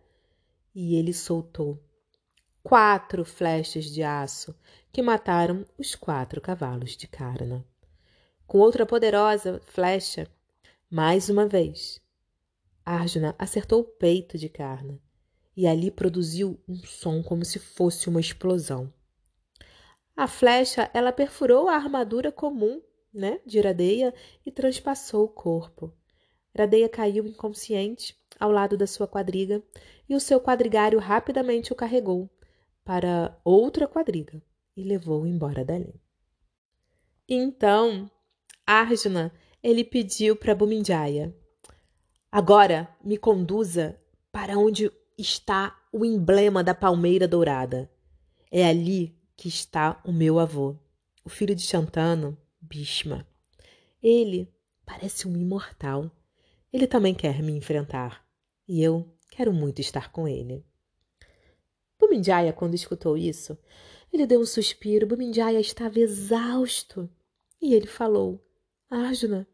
[0.75, 1.83] e ele soltou
[2.63, 4.55] quatro flechas de aço
[4.93, 7.65] que mataram os quatro cavalos de Karna.
[8.47, 10.27] Com outra poderosa flecha,
[10.91, 12.01] mais uma vez,
[12.85, 14.99] Arjuna acertou o peito de Karna
[15.57, 18.93] e ali produziu um som como se fosse uma explosão.
[20.17, 25.93] A flecha, ela perfurou a armadura comum, né, de Iradeia e transpassou o corpo.
[26.55, 29.63] Iradeia caiu inconsciente ao lado da sua quadriga
[30.09, 32.29] e o seu quadrigário rapidamente o carregou,
[32.89, 34.43] para outra quadriga
[34.75, 36.01] e levou-o embora dali.
[37.29, 38.11] Então,
[38.67, 39.31] Arjuna,
[39.63, 41.37] ele pediu para Bumindjaya:
[42.33, 44.01] Agora me conduza
[44.33, 47.93] para onde está o emblema da palmeira dourada.
[48.51, 50.75] É ali que está o meu avô,
[51.23, 53.29] o filho de Shantanu, Bhishma.
[54.03, 54.51] Ele
[54.87, 56.11] parece um imortal.
[56.73, 58.27] Ele também quer me enfrentar
[58.67, 60.65] e eu quero muito estar com ele.
[61.99, 63.59] Bumindjaya, quando escutou isso,
[64.13, 65.07] ele deu um suspiro.
[65.07, 67.11] Bumindjaya estava exausto.
[67.61, 68.45] E ele falou:
[68.91, 69.47] Arjuna,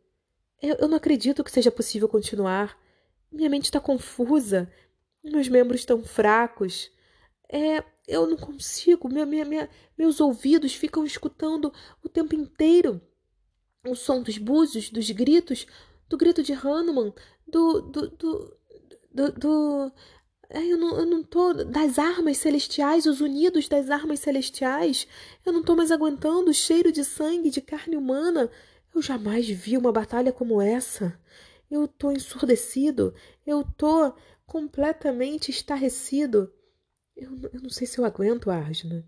[0.61, 2.79] eu, eu não acredito que seja possível continuar.
[3.31, 4.71] Minha mente está confusa.
[5.23, 6.91] Meus membros estão fracos.
[7.51, 9.09] É, eu não consigo.
[9.09, 13.01] Minha, minha, minha, meus ouvidos ficam escutando o tempo inteiro
[13.87, 15.67] o som dos búzios, dos gritos,
[16.09, 17.13] do grito de Hanuman,
[17.47, 18.57] do, do, do,
[19.13, 19.93] do, do
[20.51, 21.53] eu não, eu não tô.
[21.53, 25.07] Das armas celestiais, os unidos das armas celestiais.
[25.45, 28.51] Eu não tô mais aguentando o cheiro de sangue, de carne humana.
[28.95, 31.19] Eu jamais vi uma batalha como essa.
[31.71, 33.15] Eu tô ensurdecido.
[33.47, 34.15] Eu tô
[34.47, 36.53] completamente estarrecido.
[37.17, 39.05] Eu, eu não sei se eu aguento, Arjuna.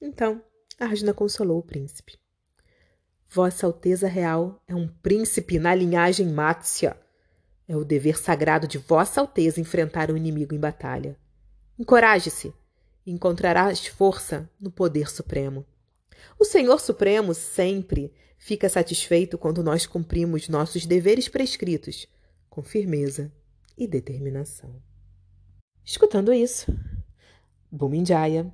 [0.00, 0.42] Então,
[0.78, 2.18] Arjuna consolou o príncipe.
[3.28, 7.01] Vossa Alteza Real é um príncipe na linhagem Matsya.
[7.68, 11.16] É o dever sagrado de Vossa Alteza enfrentar o inimigo em batalha.
[11.78, 12.52] Encoraje-se
[13.06, 15.64] encontrarás força no poder supremo.
[16.38, 22.06] O Senhor Supremo sempre fica satisfeito quando nós cumprimos nossos deveres prescritos
[22.48, 23.32] com firmeza
[23.76, 24.74] e determinação.
[25.84, 26.72] Escutando isso,
[27.70, 28.52] Bumindjaya,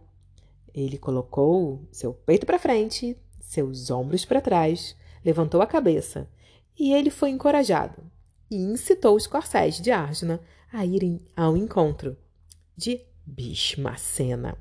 [0.72, 6.28] ele colocou seu peito para frente, seus ombros para trás, levantou a cabeça
[6.78, 8.02] e ele foi encorajado
[8.50, 10.40] e incitou os corcéis de Arjuna
[10.72, 12.16] a irem ao encontro
[12.76, 14.56] de Bhishmacena.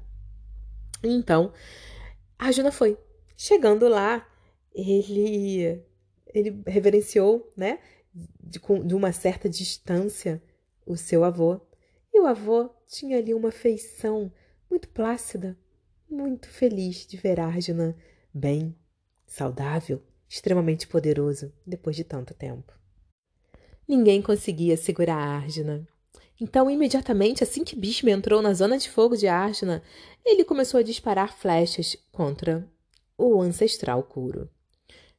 [1.03, 1.53] Então,
[2.37, 2.97] Arjuna foi.
[3.35, 4.27] Chegando lá,
[4.73, 5.83] ele
[6.33, 7.79] ele reverenciou, né,
[8.13, 10.41] de, de uma certa distância
[10.85, 11.59] o seu avô.
[12.13, 14.31] E o avô tinha ali uma feição
[14.69, 15.57] muito plácida,
[16.09, 17.95] muito feliz de ver Arjuna
[18.33, 18.75] bem,
[19.25, 22.76] saudável, extremamente poderoso depois de tanto tempo.
[23.87, 25.87] Ninguém conseguia segurar Arjuna.
[26.39, 29.81] Então, imediatamente, assim que Bhishma entrou na zona de fogo de Arjuna,
[30.25, 32.67] ele começou a disparar flechas contra
[33.17, 34.49] o ancestral Kuro.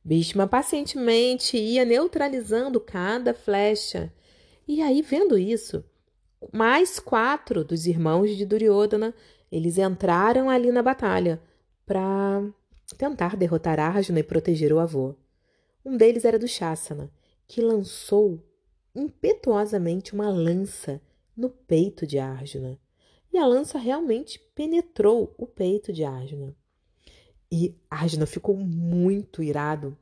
[0.05, 4.13] Bhishma pacientemente ia neutralizando cada flecha.
[4.67, 5.83] E aí, vendo isso,
[6.53, 9.15] mais quatro dos irmãos de Duryodhana,
[9.51, 11.41] eles entraram ali na batalha
[11.85, 12.43] para
[12.97, 15.15] tentar derrotar Arjuna e proteger o avô.
[15.85, 17.11] Um deles era do Shasana,
[17.47, 18.39] que lançou
[18.95, 21.01] impetuosamente uma lança
[21.37, 22.79] no peito de Arjuna.
[23.33, 26.57] E a lança realmente penetrou o peito de Arjuna.
[27.51, 29.97] E Arjuna ficou muito irado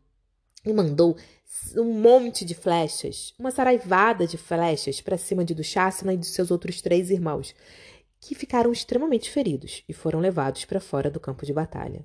[0.64, 1.16] e mandou
[1.76, 6.50] um monte de flechas, uma saraivada de flechas para cima de Dushasana e de seus
[6.50, 7.54] outros três irmãos,
[8.18, 12.04] que ficaram extremamente feridos e foram levados para fora do campo de batalha.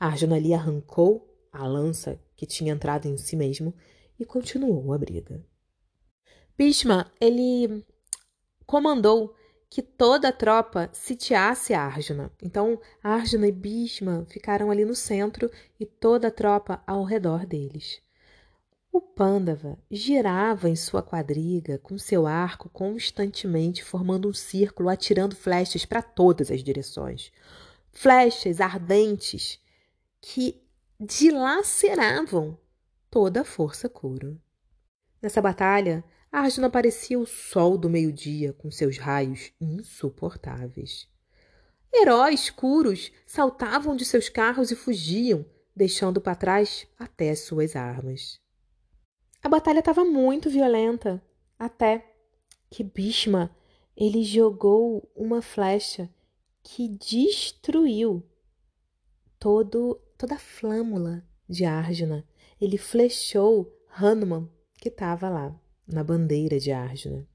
[0.00, 3.74] Arjuna ali arrancou a lança que tinha entrado em si mesmo
[4.18, 5.44] e continuou a briga.
[6.58, 7.86] Bhishma, ele
[8.66, 9.32] comandou
[9.70, 12.32] que toda a tropa sitiasse Arjuna.
[12.42, 18.02] Então, Arjuna e Bhishma ficaram ali no centro e toda a tropa ao redor deles.
[18.90, 25.84] O Pândava girava em sua quadriga com seu arco constantemente formando um círculo, atirando flechas
[25.84, 27.30] para todas as direções.
[27.92, 29.60] Flechas ardentes
[30.20, 30.60] que
[30.98, 32.58] dilaceravam
[33.08, 34.40] toda a força Kuro.
[35.22, 41.08] Nessa batalha, Arjuna parecia o sol do meio-dia com seus raios insuportáveis.
[41.92, 48.38] Heróis curos saltavam de seus carros e fugiam, deixando para trás até suas armas.
[49.42, 51.22] A batalha estava muito violenta,
[51.58, 52.14] até
[52.68, 53.56] que Bhishma
[53.96, 56.10] ele jogou uma flecha
[56.62, 58.22] que destruiu
[59.38, 62.28] todo toda a flâmula de Arjuna.
[62.60, 67.26] Ele flechou Hanuman que estava lá na bandeira de Arjuna.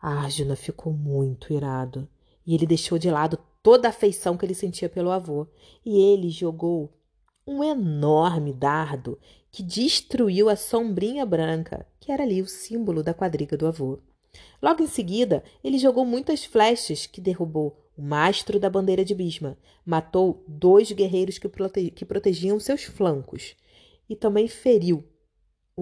[0.00, 2.08] Arjuna ficou muito irado
[2.44, 5.46] e ele deixou de lado toda a afeição que ele sentia pelo avô
[5.86, 6.92] e ele jogou
[7.46, 9.18] um enorme dardo
[9.50, 13.98] que destruiu a sombrinha branca, que era ali o símbolo da quadriga do avô.
[14.60, 19.58] Logo em seguida, ele jogou muitas flechas que derrubou o mastro da bandeira de Bisma,
[19.84, 23.54] matou dois guerreiros que, prote que protegiam seus flancos
[24.08, 25.04] e também feriu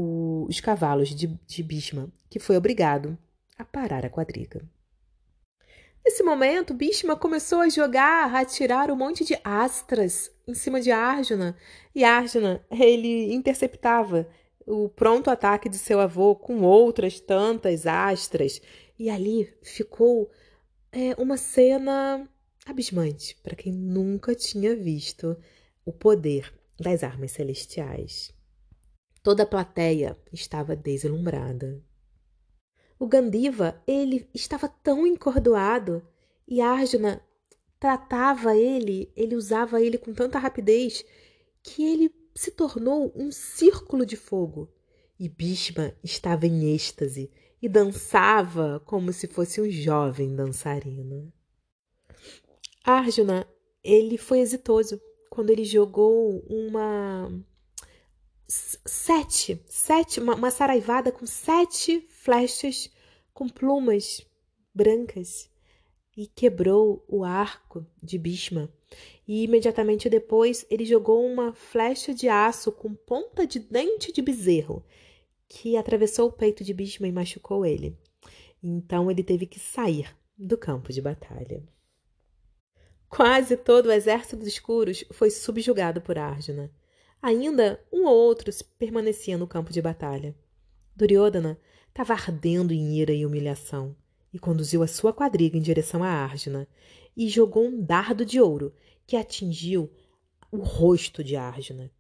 [0.01, 3.19] o, os cavalos de, de Bhishma, que foi obrigado
[3.59, 4.63] a parar a quadriga.
[6.03, 10.91] Nesse momento, Bhishma começou a jogar, a atirar um monte de astras em cima de
[10.91, 11.57] Arjuna,
[11.95, 14.27] e Arjuna, ele interceptava
[14.67, 18.63] o pronto ataque de seu avô com outras tantas astras,
[18.99, 20.31] e ali ficou
[20.91, 22.27] é, uma cena
[22.65, 25.37] abismante para quem nunca tinha visto
[25.85, 28.33] o poder das armas celestiais.
[29.23, 31.83] Toda a plateia estava deslumbrada.
[32.99, 36.03] O Gandiva, ele estava tão encordoado
[36.47, 37.23] e Arjuna
[37.79, 41.05] tratava ele, ele usava ele com tanta rapidez
[41.63, 44.73] que ele se tornou um círculo de fogo.
[45.19, 47.31] E Bhishma estava em êxtase
[47.61, 51.33] e dançava como se fosse um jovem dançarino.
[52.83, 53.47] Arjuna,
[53.85, 57.31] ele foi exitoso quando ele jogou uma
[58.51, 62.91] sete, sete, uma, uma saraivada com sete flechas
[63.33, 64.27] com plumas
[64.75, 65.49] brancas
[66.17, 68.69] e quebrou o arco de Bhishma.
[69.27, 74.85] E imediatamente depois ele jogou uma flecha de aço com ponta de dente de bezerro
[75.49, 77.97] que atravessou o peito de Bhishma e machucou ele.
[78.63, 81.63] Então ele teve que sair do campo de batalha.
[83.09, 86.71] Quase todo o exército dos escuros foi subjugado por Arjuna.
[87.23, 90.35] Ainda um ou outro permanecia no campo de batalha.
[90.97, 91.59] Duryodhana
[91.89, 93.95] estava ardendo em ira e humilhação
[94.33, 96.69] e conduziu a sua quadriga em direção a Arjuna
[97.17, 98.75] e jogou um dardo de ouro
[99.07, 99.91] que atingiu
[100.51, 101.91] o rosto de Arjuna.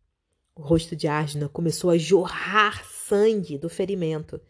[0.55, 4.41] O rosto de Arjuna começou a jorrar sangue do ferimento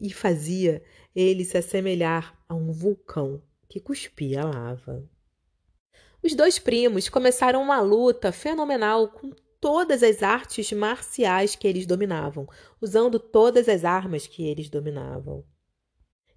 [0.00, 0.82] e fazia
[1.14, 5.08] ele se assemelhar a um vulcão que cuspia lava.
[6.22, 9.30] Os dois primos começaram uma luta fenomenal com
[9.64, 12.46] todas as artes marciais que eles dominavam,
[12.82, 15.42] usando todas as armas que eles dominavam.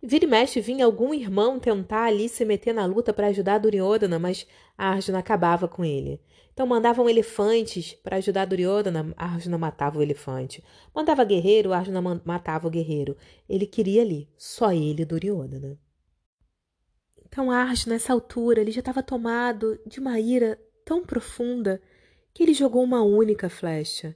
[0.02, 4.18] Vira e mexe vinha algum irmão tentar ali se meter na luta para ajudar Duryodhana,
[4.18, 4.48] mas
[4.78, 6.22] Arjuna acabava com ele.
[6.54, 10.64] Então mandavam elefantes para ajudar Duryodhana, Arjuna matava o elefante.
[10.96, 13.18] Mandava guerreiro, Arjuna matava o guerreiro.
[13.50, 15.78] Ele queria ali, só ele Duryodhana.
[17.26, 21.82] Então Arjuna, nessa altura, ele já estava tomado de uma ira tão profunda
[22.38, 24.16] que ele jogou uma única flecha,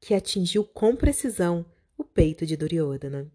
[0.00, 1.66] que atingiu com precisão
[1.98, 3.30] o peito de Duryodhana.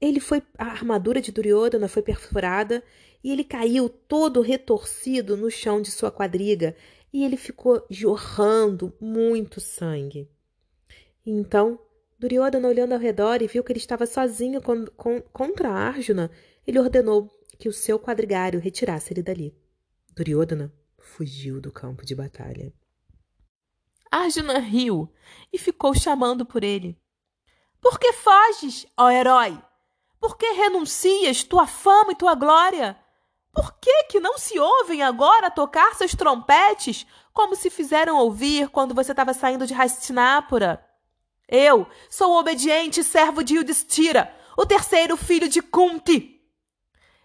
[0.00, 2.80] ele foi a armadura de Duryodhana foi perfurada
[3.24, 6.76] e ele caiu todo retorcido no chão de sua quadriga
[7.12, 10.30] e ele ficou jorrando muito sangue.
[11.26, 11.76] Então,
[12.20, 16.30] Duryodhana olhando ao redor e viu que ele estava sozinho con con contra Arjuna,
[16.64, 19.52] ele ordenou que o seu quadrigário retirasse ele dali.
[20.14, 22.72] Duryodhana fugiu do campo de batalha.
[24.10, 25.12] Arjuna riu
[25.52, 26.98] e ficou chamando por ele.
[27.80, 29.60] Por que foges, ó herói?
[30.20, 32.98] Por que renuncias tua fama e tua glória?
[33.52, 38.94] Por que que não se ouvem agora tocar seus trompetes como se fizeram ouvir quando
[38.94, 40.84] você estava saindo de Hastinapura?
[41.48, 46.38] Eu sou o obediente servo de Yudhishthira, o terceiro filho de Kunti.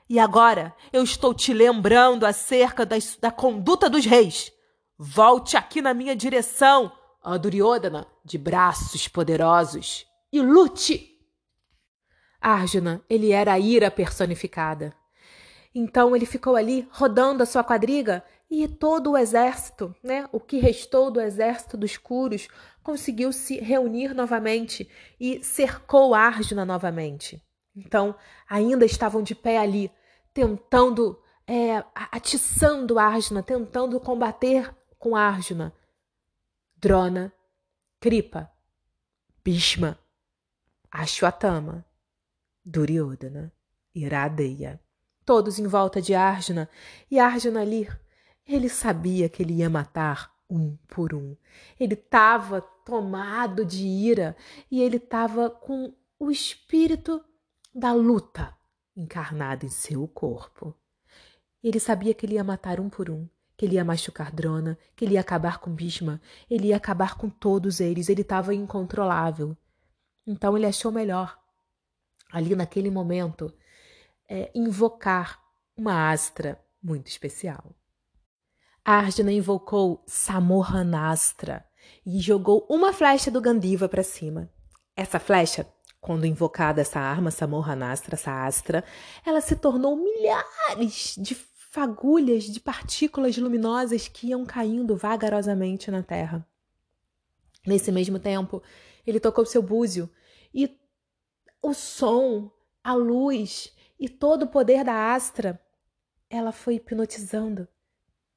[0.09, 4.51] E agora eu estou te lembrando acerca das, da conduta dos reis.
[4.97, 6.91] Volte aqui na minha direção,
[7.23, 11.09] ó Duryodhana, de braços poderosos, e lute!
[12.39, 14.93] Arjuna, ele era a ira personificada.
[15.73, 20.59] Então ele ficou ali rodando a sua quadriga e todo o exército, né, o que
[20.59, 22.47] restou do exército dos Kuros,
[22.83, 24.87] conseguiu se reunir novamente
[25.19, 27.41] e cercou Arjuna novamente.
[27.75, 28.13] Então,
[28.47, 29.91] ainda estavam de pé ali,
[30.31, 34.71] tentando, é, atiçando Arjuna, tentando combater
[35.03, 35.73] com Arjuna.
[36.77, 37.33] Drona,
[37.99, 38.49] Kripa,
[39.43, 39.99] Bhishma,
[40.91, 41.85] Ashwatthama,
[42.65, 43.51] Duryodhana,
[43.93, 44.79] Iradeya
[45.25, 46.69] todos em volta de Arjuna,
[47.09, 47.89] e Arjuna ali,
[48.47, 51.35] ele sabia que ele ia matar um por um.
[51.79, 54.35] Ele estava tomado de ira
[54.69, 57.23] e ele estava com o espírito
[57.73, 58.55] da luta
[58.95, 60.75] encarnado em seu corpo.
[61.63, 65.05] Ele sabia que ele ia matar um por um, que ele ia machucar Drona, que
[65.05, 69.55] ele ia acabar com Bhishma, ele ia acabar com todos eles, ele estava incontrolável.
[70.25, 71.37] Então ele achou melhor,
[72.31, 73.53] ali naquele momento,
[74.29, 75.39] é, invocar
[75.75, 77.75] uma astra muito especial.
[78.83, 81.65] Arjuna invocou Samohanastra
[82.05, 84.49] e jogou uma flecha do Gandiva para cima.
[84.95, 85.65] Essa flecha,
[86.01, 88.83] quando invocada essa arma Samohanastra, essa astra,
[89.25, 91.33] ela se tornou milhares de
[91.73, 96.47] fagulhas de partículas luminosas que iam caindo vagarosamente na terra.
[97.65, 98.61] Nesse mesmo tempo,
[99.07, 100.07] ele tocou seu búzio
[100.53, 100.79] e
[101.59, 102.51] o som,
[102.83, 105.59] a luz e todo o poder da Astra,
[106.29, 107.67] ela foi hipnotizando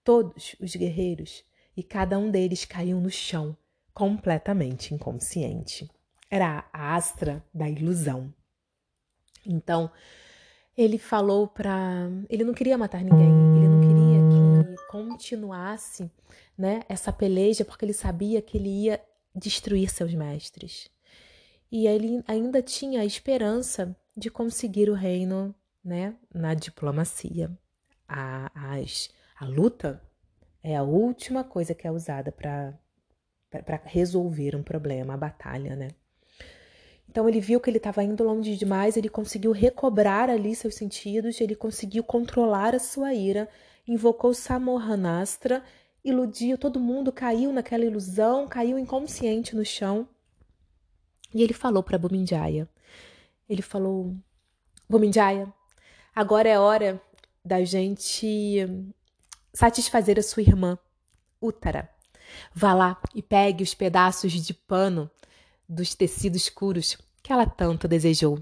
[0.03, 1.45] todos os guerreiros
[1.77, 3.55] e cada um deles caiu no chão,
[3.93, 5.91] completamente inconsciente.
[6.31, 8.33] Era a Astra da ilusão.
[9.45, 9.93] Então,
[10.77, 12.09] ele falou para.
[12.29, 16.11] Ele não queria matar ninguém, ele não queria que continuasse
[16.57, 19.01] né, essa peleja, porque ele sabia que ele ia
[19.35, 20.91] destruir seus mestres.
[21.71, 25.55] E ele ainda tinha a esperança de conseguir o reino
[25.85, 27.51] né, na diplomacia.
[28.09, 30.03] A, as, a luta
[30.63, 32.79] é a última coisa que é usada para
[33.85, 35.89] resolver um problema, a batalha, né?
[37.17, 41.41] Então ele viu que ele estava indo longe demais, ele conseguiu recobrar ali seus sentidos,
[41.41, 43.49] ele conseguiu controlar a sua ira,
[43.89, 45.65] invocou Samohanastra,
[46.05, 50.07] iludiu todo mundo, caiu naquela ilusão, caiu inconsciente no chão.
[51.33, 52.69] E ele falou para Bumindjaya,
[53.49, 54.15] ele falou:
[54.87, 55.51] Bumindjaya,
[56.15, 57.01] agora é hora
[57.43, 58.59] da gente
[59.55, 60.79] satisfazer a sua irmã,
[61.41, 61.89] Útara.
[62.53, 65.11] Vá lá e pegue os pedaços de pano
[65.67, 68.39] dos tecidos escuros que ela tanto desejou.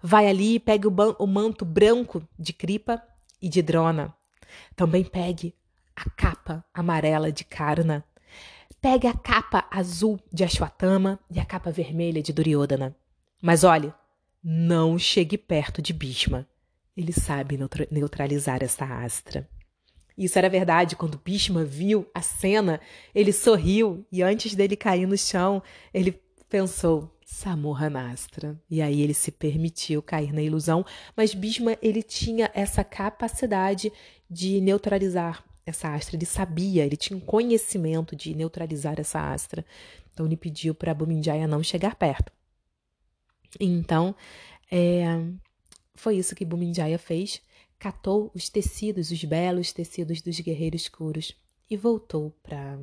[0.00, 3.02] Vai ali e pegue o, o manto branco de Cripa
[3.40, 4.14] e de Drona.
[4.76, 5.52] Também pegue
[5.96, 8.04] a capa amarela de Karna.
[8.80, 12.94] Pegue a capa azul de Ashwatthama e a capa vermelha de Duryodhana.
[13.42, 13.92] Mas olhe,
[14.40, 16.46] não chegue perto de Bhishma.
[16.96, 17.58] Ele sabe
[17.90, 19.48] neutralizar essa astra.
[20.16, 22.80] Isso era verdade quando Bhishma viu a cena,
[23.12, 25.60] ele sorriu e antes dele cair no chão,
[25.92, 28.60] ele pensou Samurranastra.
[28.70, 30.84] E aí ele se permitiu cair na ilusão,
[31.16, 33.90] mas Bhishma ele tinha essa capacidade
[34.30, 39.64] de neutralizar essa astra, ele sabia, ele tinha um conhecimento de neutralizar essa astra.
[40.12, 42.30] Então ele pediu para Bumindjaya não chegar perto.
[43.58, 44.14] Então,
[44.70, 45.04] é,
[45.94, 47.40] foi isso que Bumindjaya fez.
[47.78, 51.34] Catou os tecidos, os belos tecidos dos guerreiros escuros
[51.70, 52.78] e voltou para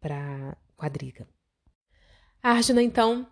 [0.00, 1.26] para quadriga.
[2.42, 3.26] Arjuna, então,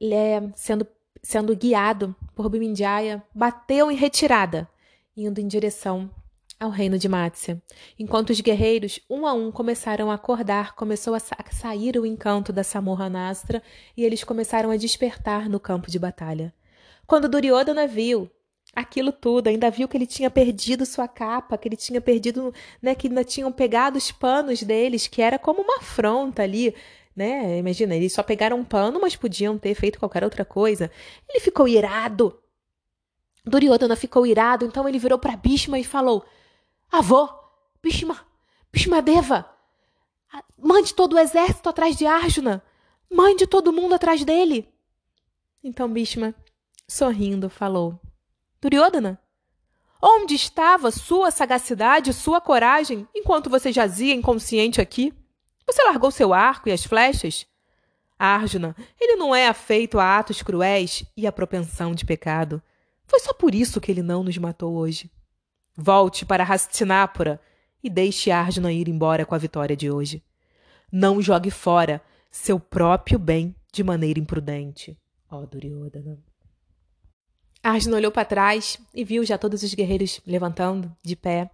[0.00, 0.86] é, sendo,
[1.22, 4.68] sendo guiado por Bumindjaya, bateu em retirada,
[5.16, 6.10] indo em direção
[6.62, 7.60] ao reino de Matsya.
[7.98, 12.06] Enquanto os guerreiros, um a um, começaram a acordar, começou a, sa a sair o
[12.06, 13.60] encanto da Samurranastra
[13.96, 16.54] e eles começaram a despertar no campo de batalha.
[17.04, 18.30] Quando Duryodhana viu
[18.74, 22.94] aquilo tudo, ainda viu que ele tinha perdido sua capa, que ele tinha perdido, né,
[22.94, 26.74] que ainda tinham pegado os panos deles, que era como uma afronta ali,
[27.14, 27.58] né?
[27.58, 30.90] Imagina, eles só pegaram um pano, mas podiam ter feito qualquer outra coisa.
[31.28, 32.38] Ele ficou irado.
[33.44, 36.24] Duryodhana ficou irado, então ele virou para Bhishma e falou:
[36.90, 37.28] Avô,
[37.82, 38.24] Bhishma,
[38.72, 39.48] Bhishmadeva,
[40.56, 42.62] mande todo o exército atrás de Arjuna,
[43.10, 44.72] mande todo mundo atrás dele.
[45.62, 46.34] Então Bhishma,
[46.88, 48.00] sorrindo, falou:
[48.60, 49.20] Duryodhana,
[50.00, 55.12] onde estava sua sagacidade, sua coragem, enquanto você jazia inconsciente aqui?
[55.66, 57.46] Você largou seu arco e as flechas?
[58.18, 62.62] Arjuna, ele não é afeito a atos cruéis e a propensão de pecado.
[63.04, 65.10] Foi só por isso que ele não nos matou hoje.
[65.76, 67.40] Volte para Hastinapura
[67.82, 70.22] e deixe Arjuna ir embora com a vitória de hoje.
[70.90, 74.96] Não jogue fora seu próprio bem de maneira imprudente.
[75.30, 76.18] Ó oh, Duryodhana.
[77.62, 81.50] Arjuna olhou para trás e viu já todos os guerreiros levantando, de pé.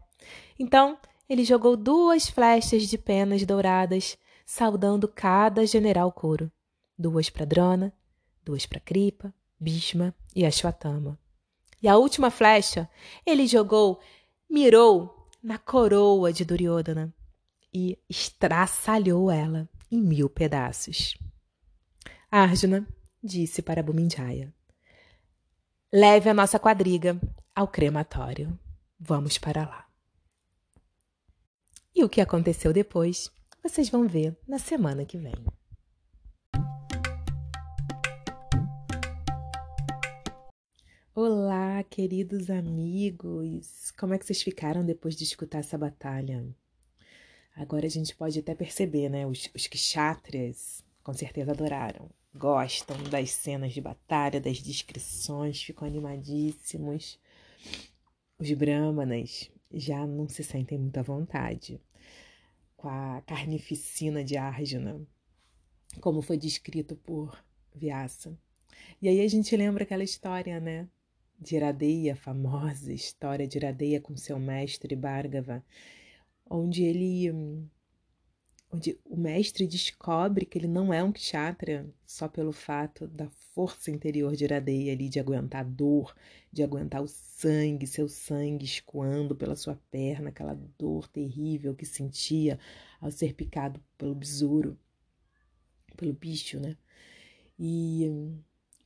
[0.59, 0.99] Então,
[1.29, 4.17] ele jogou duas flechas de penas douradas,
[4.47, 6.51] saudando cada general coro.
[6.97, 7.93] Duas para Drona,
[8.43, 11.19] duas para Kripa, Bhishma e Ashwatthama.
[11.83, 12.89] E a última flecha
[13.25, 14.01] ele jogou,
[14.49, 17.15] mirou na coroa de Duryodhana
[17.73, 21.17] e estraçalhou ela em mil pedaços.
[22.31, 22.87] Arjuna
[23.23, 24.53] disse para Bumindjaya:
[25.93, 27.21] Leve a nossa quadriga
[27.55, 28.59] ao crematório.
[28.99, 29.88] Vamos para lá.
[31.99, 33.29] E o que aconteceu depois,
[33.61, 35.35] vocês vão ver na semana que vem.
[41.13, 43.91] Olá, queridos amigos!
[43.99, 46.47] Como é que vocês ficaram depois de escutar essa batalha?
[47.57, 49.27] Agora a gente pode até perceber, né?
[49.27, 52.09] Os, os kshatriyas com certeza adoraram.
[52.33, 57.19] Gostam das cenas de batalha, das descrições, ficam animadíssimos.
[58.39, 61.81] Os brahmanas já não se sentem muito à vontade
[62.79, 65.07] com a carnificina de Arjuna,
[66.01, 68.35] como foi descrito por Vyasa.
[69.03, 70.89] E aí a gente lembra aquela história, né?
[71.39, 75.65] de Iradeia, a famosa história de Iradeia com seu mestre Bhargava,
[76.51, 77.33] onde ele
[78.71, 83.91] onde o mestre descobre que ele não é um kshatriya só pelo fato da força
[83.91, 86.15] interior de Iradeia ali de aguentar a dor,
[86.53, 92.59] de aguentar o sangue, seu sangue escoando pela sua perna, aquela dor terrível que sentia
[93.01, 94.79] ao ser picado pelo besouro,
[95.97, 96.77] pelo bicho, né?
[97.59, 98.05] E,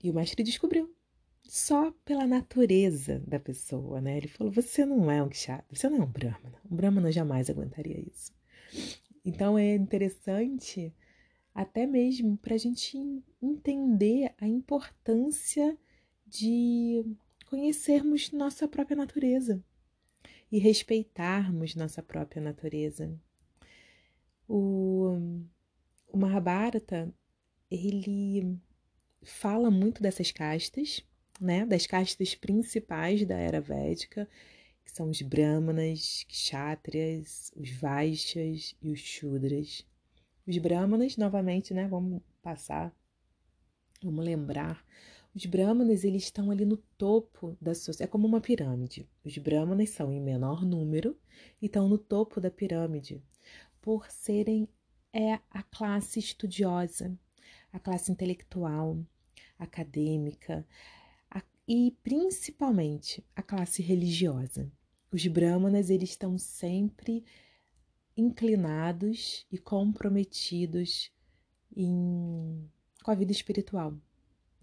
[0.03, 0.95] e o mestre descobriu
[1.43, 4.17] só pela natureza da pessoa, né?
[4.17, 6.59] Ele falou: você não é um kshatriya, você não é um brahmana.
[6.71, 8.33] Um brahmana jamais aguentaria isso.
[9.25, 10.93] Então é interessante
[11.55, 12.97] até mesmo para a gente
[13.41, 15.77] entender a importância
[16.27, 17.05] de
[17.47, 19.63] conhecermos nossa própria natureza
[20.51, 23.15] e respeitarmos nossa própria natureza.
[24.49, 25.19] O,
[26.09, 27.13] o Mahabharata,
[27.71, 28.59] ele
[29.23, 31.05] fala muito dessas castas,
[31.41, 34.29] né, das castas principais da era védica,
[34.93, 39.87] são os brahmanas, kshatriyas, os vaixas e os shudras.
[40.47, 42.95] Os brahmanas, novamente, né, vamos passar,
[44.03, 44.85] vamos lembrar,
[45.35, 49.09] os brahmanas eles estão ali no topo da sociedade, é como uma pirâmide.
[49.25, 51.19] Os brahmanas são em menor número
[51.61, 53.23] e estão no topo da pirâmide,
[53.81, 54.69] por serem
[55.13, 57.19] é a classe estudiosa,
[57.73, 58.99] a classe intelectual,
[59.59, 60.67] acadêmica,
[61.67, 64.71] e principalmente a classe religiosa.
[65.13, 67.23] Os brahmanas eles estão sempre
[68.17, 71.13] inclinados e comprometidos
[71.77, 72.67] em,
[73.05, 73.95] com a vida espiritual,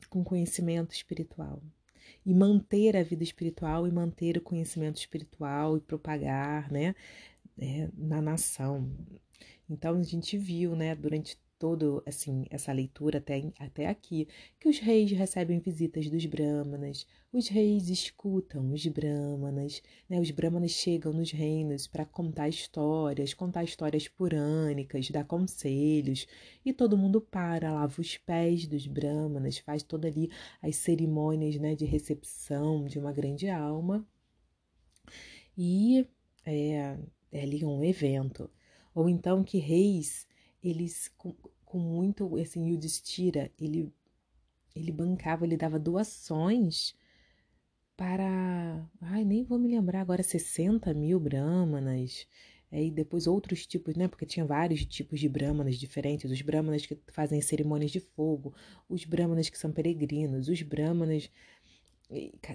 [0.10, 1.62] com o conhecimento espiritual.
[2.26, 6.96] E manter a vida espiritual e manter o conhecimento espiritual e propagar né,
[7.56, 8.92] é, na nação.
[9.70, 14.80] Então a gente viu né, durante todo assim essa leitura até, até aqui, que os
[14.80, 20.20] reis recebem visitas dos brahmanas, os reis escutam os brahmanas, né?
[20.20, 26.26] os brahmanas chegam nos reinos para contar histórias, contar histórias purânicas, dar conselhos,
[26.66, 30.32] e todo mundo para, lava os pés dos brahmanas, faz toda ali
[30.62, 34.08] as cerimônias né, de recepção de uma grande alma,
[35.58, 36.08] e
[36.46, 36.98] é,
[37.32, 38.50] é ali um evento.
[38.96, 40.26] Ou então que reis
[40.64, 41.34] eles com,
[41.66, 43.92] com muito assim Yudhishthira, ele
[44.76, 46.96] ele bancava, ele dava doações
[47.98, 52.26] para, ai, nem vou me lembrar agora, 60 mil brahmanas,
[52.72, 54.08] e depois outros tipos, né?
[54.08, 58.54] Porque tinha vários tipos de brahmanas diferentes, os brahmanas que fazem cerimônias de fogo,
[58.88, 61.30] os brahmanas que são peregrinos, os brahmanas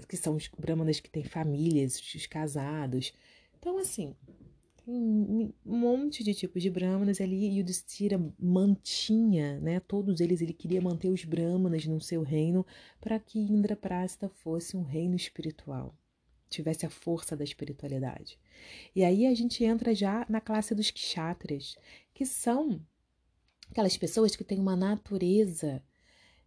[0.08, 3.12] que são os brahmanas que têm famílias, os casados.
[3.58, 4.14] Então, assim,
[4.84, 9.80] tem um monte de tipos de brahmanas ali e o Distira mantinha, né?
[9.80, 12.66] Todos eles, ele queria manter os brahmanas no seu reino
[13.00, 15.94] para que Indraprasta fosse um reino espiritual,
[16.50, 18.38] tivesse a força da espiritualidade.
[18.94, 21.76] E aí a gente entra já na classe dos kshatras,
[22.12, 22.80] que são
[23.70, 25.82] aquelas pessoas que têm uma natureza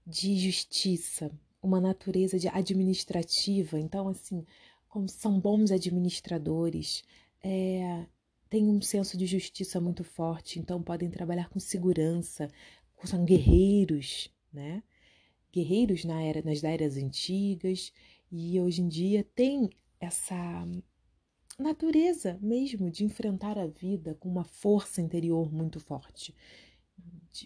[0.05, 1.31] de justiça,
[1.61, 3.79] uma natureza de administrativa.
[3.79, 4.45] Então, assim,
[4.87, 7.03] como são bons administradores,
[7.43, 8.05] é,
[8.49, 12.49] têm um senso de justiça muito forte, então podem trabalhar com segurança,
[13.05, 14.83] são guerreiros, né?
[15.51, 17.93] Guerreiros na era, nas eras antigas
[18.31, 19.69] e hoje em dia tem
[19.99, 20.67] essa
[21.57, 26.35] natureza mesmo de enfrentar a vida com uma força interior muito forte,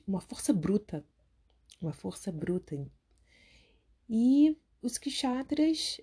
[0.07, 1.05] uma força bruta,
[1.81, 2.85] uma força bruta
[4.09, 6.01] e os kshatras,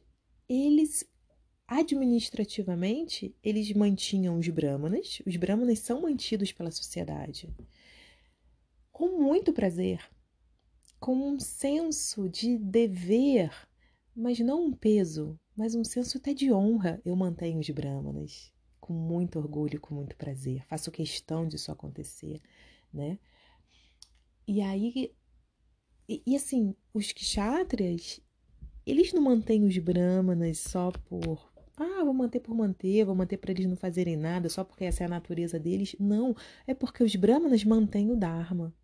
[0.49, 1.05] eles
[1.69, 5.21] administrativamente, eles mantinham os brahmanas.
[5.27, 7.49] Os brahmanas são mantidos pela sociedade
[8.99, 10.01] com muito prazer,
[10.99, 13.53] com um senso de dever,
[14.13, 17.01] mas não um peso, mas um senso até de honra.
[17.05, 20.67] Eu mantenho os brahmanas com muito orgulho, com muito prazer.
[20.67, 22.41] Faço questão disso acontecer,
[22.93, 23.21] né?
[24.49, 25.15] E aí
[26.09, 28.21] e, e assim, os kshatriyas,
[28.85, 33.51] eles não mantêm os brahmanas só por ah, vou manter por manter, vou manter para
[33.53, 35.95] eles não fazerem nada só porque essa é a natureza deles.
[35.99, 36.35] Não,
[36.67, 38.75] é porque os brahmanas mantêm o dharma.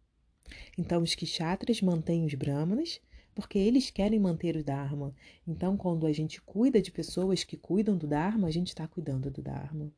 [0.76, 3.00] Então os kshatriyas mantêm os brahmanas
[3.34, 5.14] porque eles querem manter o dharma.
[5.46, 9.30] Então quando a gente cuida de pessoas que cuidam do dharma, a gente está cuidando
[9.30, 9.92] do dharma.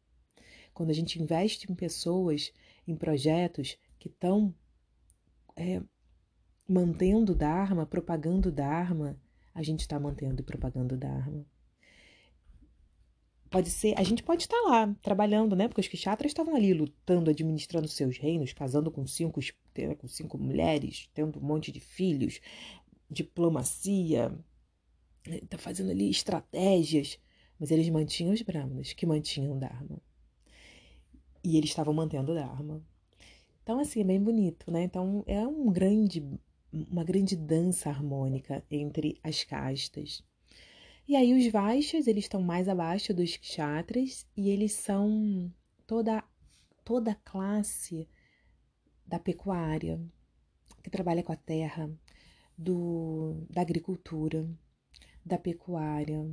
[0.72, 2.52] Quando a gente investe em pessoas,
[2.86, 4.54] em projetos que estão
[5.56, 5.82] é,
[6.68, 9.18] mantendo o Dharma, propagando o Dharma,
[9.54, 11.46] a gente está mantendo e propagando o Dharma.
[13.56, 15.66] Pode ser, a gente pode estar lá trabalhando, né?
[15.66, 19.40] Porque os kshatras estavam ali lutando, administrando seus reinos, casando com cinco,
[19.96, 22.38] com cinco mulheres, tendo um monte de filhos,
[23.10, 24.30] diplomacia,
[25.48, 27.18] tá fazendo ali estratégias,
[27.58, 30.02] mas eles mantinham os brahmanas, que mantinham o Dharma.
[31.42, 32.84] E eles estavam mantendo o Dharma.
[33.62, 34.82] Então, assim, é bem bonito, né?
[34.82, 36.22] Então, é um grande
[36.70, 40.22] uma grande dança harmônica entre as castas.
[41.08, 45.52] E aí os Vaixas, eles estão mais abaixo dos Kshatras e eles são
[45.86, 46.24] toda
[46.84, 48.08] toda a classe
[49.06, 50.00] da pecuária,
[50.82, 51.90] que trabalha com a terra,
[52.56, 54.48] do, da agricultura,
[55.24, 56.28] da pecuária,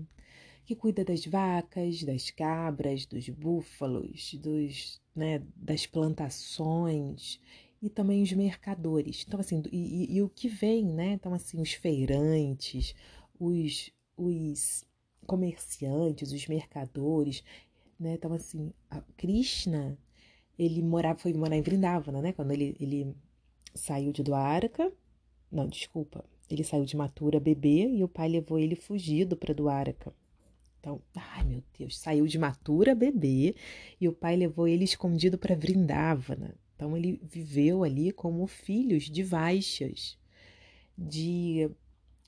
[0.65, 7.39] que cuida das vacas, das cabras, dos búfalos, dos, né, das plantações
[7.81, 9.23] e também os mercadores.
[9.27, 11.13] Então, assim, e, e, e, o que vem, né?
[11.13, 12.95] Então, assim, os feirantes,
[13.39, 14.85] os, os
[15.25, 17.43] comerciantes, os mercadores,
[17.99, 18.13] né?
[18.13, 18.73] Então, assim,
[19.17, 19.97] Krishna,
[20.57, 22.33] ele morava, foi morar em Vrindavana, né?
[22.33, 23.15] Quando ele, ele
[23.73, 24.91] saiu de Dwaraka,
[25.51, 30.13] não, desculpa, ele saiu de Matura bebê e o pai levou ele fugido para Dwaraka.
[30.79, 33.55] Então, ai meu Deus, saiu de Matura bebê
[34.01, 36.55] e o pai levou ele escondido para Vrindavana.
[36.75, 40.17] Então ele viveu ali como filhos de Vaixas,
[40.97, 41.69] de,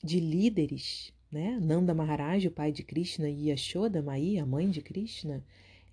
[0.02, 1.60] de líderes, né?
[1.60, 5.44] Nanda Maharaj, o pai de Krishna, e Yashoda Mai, a mãe de Krishna,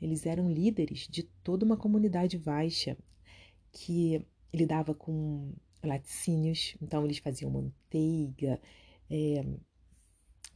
[0.01, 2.97] eles eram líderes de toda uma comunidade Vaisha
[3.73, 4.25] que
[4.55, 8.61] lidava com laticínios, então eles faziam manteiga,
[9.11, 9.45] é,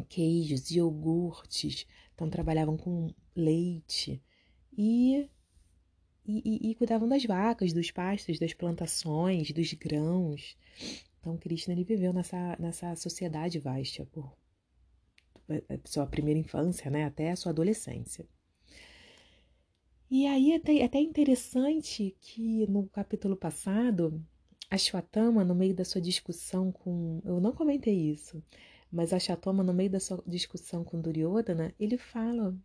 [0.09, 1.85] queijos, iogurtes,
[2.15, 4.23] então trabalhavam com leite
[4.79, 5.29] e
[6.29, 10.57] e, e, e, cuidavam das vacas, dos pastos, das plantações, dos grãos.
[11.21, 14.37] Então, Krishna ele viveu nessa, nessa sociedade vasta por
[15.85, 18.27] sua primeira infância, né, até a sua adolescência.
[20.11, 24.23] E aí é até, interessante que no capítulo passado,
[24.71, 27.21] a Shwatama, no meio da sua discussão com.
[27.25, 28.43] Eu não comentei isso,
[28.91, 32.57] mas a Shwatama, no meio da sua discussão com Duryodhana, ele fala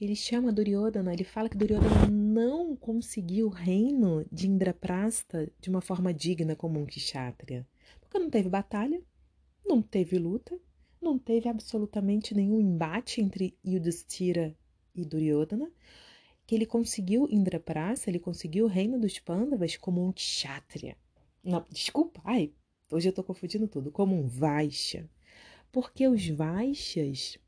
[0.00, 5.80] ele chama Duryodhana, ele fala que Duryodhana não conseguiu o reino de Indraprasta de uma
[5.80, 7.66] forma digna como um Kshatriya.
[8.00, 9.02] Porque não teve batalha,
[9.66, 10.56] não teve luta,
[11.00, 14.56] não teve absolutamente nenhum embate entre Yudhishthira
[14.94, 15.70] e Duryodhana,
[16.46, 20.96] que ele conseguiu Indraprasta, ele conseguiu o reino dos Pandavas como um Kshatriya.
[21.44, 22.52] Não, desculpa, ai,
[22.90, 25.08] hoje eu tô confundindo tudo, como um Vaishya.
[25.70, 27.38] Porque os Vaishyas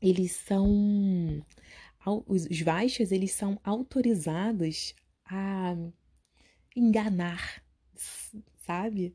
[0.00, 1.42] eles são
[2.26, 4.94] os baixos eles são autorizados
[5.24, 5.74] a
[6.76, 7.62] enganar,
[8.66, 9.14] sabe?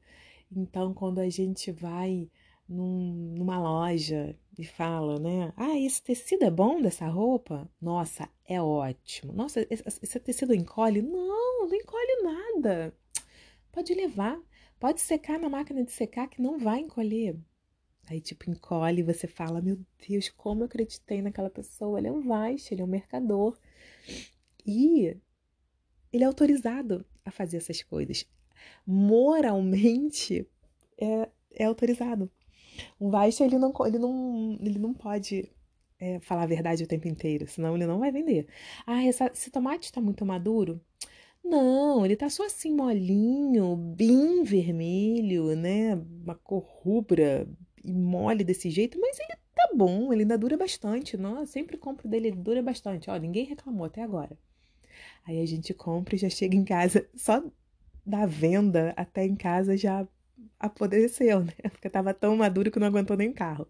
[0.51, 2.29] Então, quando a gente vai
[2.69, 5.51] num, numa loja e fala, né?
[5.57, 7.69] Ah, esse tecido é bom dessa roupa?
[7.81, 9.33] Nossa, é ótimo.
[9.33, 11.01] Nossa, esse, tecido encolhe?
[11.01, 12.93] Não, não encolhe nada.
[13.71, 14.39] Pode levar,
[14.79, 17.35] pode secar na máquina de secar que não vai encolher.
[18.07, 21.99] Aí, tipo, encolhe e você fala: Meu Deus, como eu acreditei naquela pessoa.
[21.99, 23.57] Ele é um Weich, ele é um mercador.
[24.65, 25.15] E
[26.11, 28.25] ele é autorizado a fazer essas coisas.
[28.85, 30.47] Moralmente,
[30.97, 32.29] é, é autorizado.
[32.99, 35.49] Um Weich, ele não, ele não, ele não pode
[35.99, 38.47] é, falar a verdade o tempo inteiro, senão ele não vai vender.
[38.85, 40.81] Ah, essa, esse tomate está muito maduro?
[41.43, 45.95] Não, ele tá só assim molinho, bem vermelho, né?
[45.95, 47.47] Uma cor rubra
[47.83, 51.17] e mole desse jeito, mas ele tá bom, ele ainda dura bastante.
[51.17, 53.09] Não, sempre compro dele, ele dura bastante.
[53.09, 54.37] Ó, ninguém reclamou até agora.
[55.25, 57.43] Aí a gente compra e já chega em casa, só
[58.05, 60.07] da venda até em casa já
[60.59, 61.53] apodreceu, né?
[61.71, 63.67] Porque tava tão maduro que não aguentou nem carro.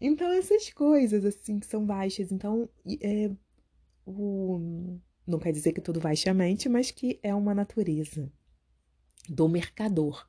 [0.00, 2.32] Então, essas coisas, assim, que são baixas.
[2.32, 2.68] Então,
[3.00, 3.30] é,
[4.04, 8.30] o, não quer dizer que tudo baixamente, mas que é uma natureza
[9.28, 10.28] do mercador.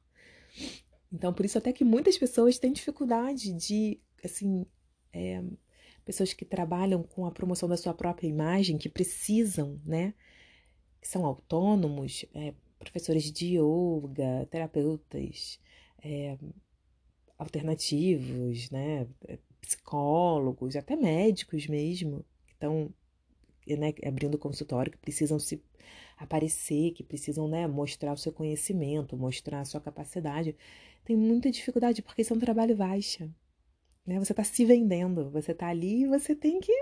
[1.12, 4.66] Então, por isso até que muitas pessoas têm dificuldade de, assim,
[5.12, 5.44] é,
[6.06, 10.14] pessoas que trabalham com a promoção da sua própria imagem, que precisam, né?
[11.02, 15.59] Que são autônomos, é, professores de yoga, terapeutas
[16.03, 16.38] é,
[17.38, 19.07] alternativos, né?
[19.61, 22.93] Psicólogos, até médicos mesmo, que estão
[23.67, 25.63] né, abrindo consultório, que precisam se
[26.17, 30.55] aparecer, que precisam né, mostrar o seu conhecimento, mostrar a sua capacidade,
[31.03, 33.29] tem muita dificuldade, porque isso é um trabalho baixa.
[34.05, 34.19] Né?
[34.19, 36.73] Você está se vendendo, você está ali e você tem que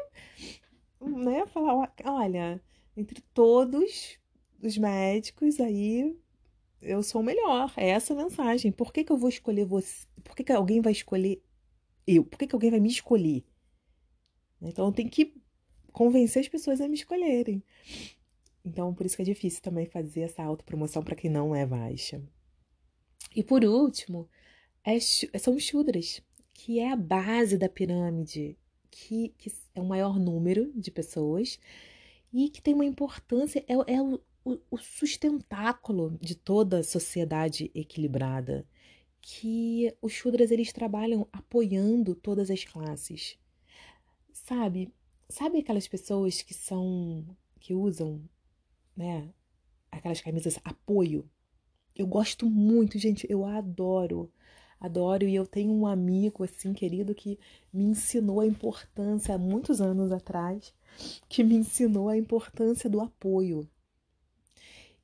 [1.00, 2.62] né, falar, olha,
[2.96, 4.20] entre todos
[4.62, 6.16] os médicos aí,
[6.82, 7.74] eu sou o melhor.
[7.78, 8.72] É essa a mensagem.
[8.72, 10.06] Por que, que eu vou escolher você?
[10.24, 11.42] Por que, que alguém vai escolher
[12.08, 12.24] eu?
[12.24, 13.44] Por que, que alguém vai me escolher?
[14.62, 15.34] Então tenho que
[15.92, 17.64] convencer as pessoas a me escolherem.
[18.64, 22.22] Então, por isso que é difícil também fazer essa autopromoção para quem não é baixa.
[23.36, 24.30] E por último,
[24.84, 26.22] é, são os Shudras,
[26.54, 28.58] que é a base da pirâmide,
[28.90, 31.60] que, que é o maior número de pessoas
[32.32, 38.66] e que tem uma importância, é, é o, o sustentáculo de toda sociedade equilibrada.
[39.22, 43.38] Que os Shudras eles trabalham apoiando todas as classes.
[44.34, 44.92] Sabe?
[45.30, 47.26] Sabe aquelas pessoas que são
[47.60, 48.22] que usam,
[48.98, 49.32] né,
[49.92, 51.30] aquelas camisas apoio?
[51.96, 54.32] Eu gosto muito, gente, eu adoro.
[54.80, 57.38] Adoro e eu tenho um amigo assim querido que
[57.72, 60.74] me ensinou a importância há muitos anos atrás,
[61.30, 63.70] que me ensinou a importância do apoio.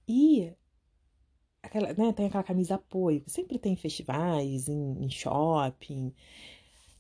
[0.08, 0.54] E
[1.62, 6.14] aquela, né, tem aquela camisa apoio, sempre tem em festivais, em, em shopping.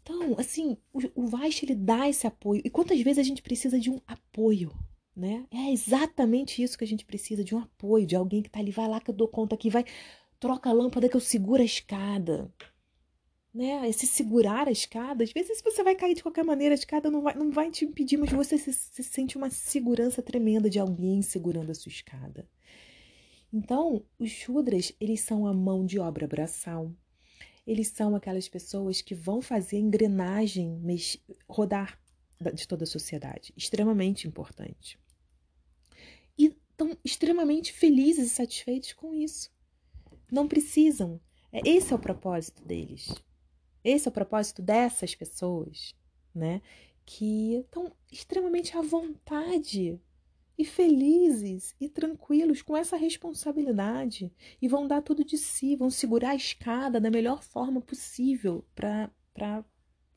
[0.03, 1.29] Então, assim, o, o
[1.61, 2.61] ele dá esse apoio.
[2.63, 4.71] E quantas vezes a gente precisa de um apoio,
[5.15, 5.45] né?
[5.51, 8.71] É exatamente isso que a gente precisa, de um apoio, de alguém que tá ali,
[8.71, 9.83] vai lá que eu dou conta aqui, vai,
[10.39, 12.51] troca a lâmpada que eu seguro a escada.
[13.53, 13.89] Né?
[13.89, 17.23] Esse segurar a escada, às vezes você vai cair de qualquer maneira, a escada não
[17.23, 21.21] vai, não vai te impedir, mas você se, se sente uma segurança tremenda de alguém
[21.21, 22.47] segurando a sua escada.
[23.51, 26.91] Então, os Shudras, eles são a mão de obra braçal,
[27.65, 30.81] eles são aquelas pessoas que vão fazer a engrenagem
[31.47, 31.99] rodar
[32.53, 33.53] de toda a sociedade.
[33.57, 34.97] Extremamente importante.
[36.37, 39.51] E estão extremamente felizes e satisfeitos com isso.
[40.31, 41.19] Não precisam.
[41.51, 43.09] É, esse é o propósito deles.
[43.83, 45.93] Esse é o propósito dessas pessoas,
[46.33, 46.61] né?
[47.05, 49.99] Que estão extremamente à vontade
[50.57, 54.31] e felizes e tranquilos com essa responsabilidade
[54.61, 59.63] e vão dar tudo de si, vão segurar a escada da melhor forma possível para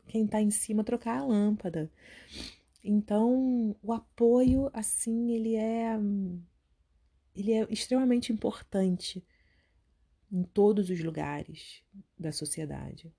[0.09, 1.93] quem está em cima trocar a lâmpada.
[2.83, 5.99] Então, o apoio assim, ele é
[7.35, 9.25] ele é extremamente importante
[10.33, 11.83] em todos os lugares
[12.19, 13.13] da sociedade.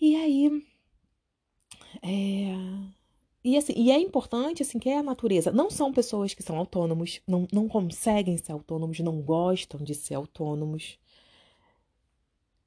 [0.00, 0.64] E aí,
[2.02, 2.54] é,
[3.44, 5.52] e, assim, e é importante, assim, que é a natureza.
[5.52, 10.14] Não são pessoas que são autônomos, não, não conseguem ser autônomos, não gostam de ser
[10.14, 10.98] autônomos,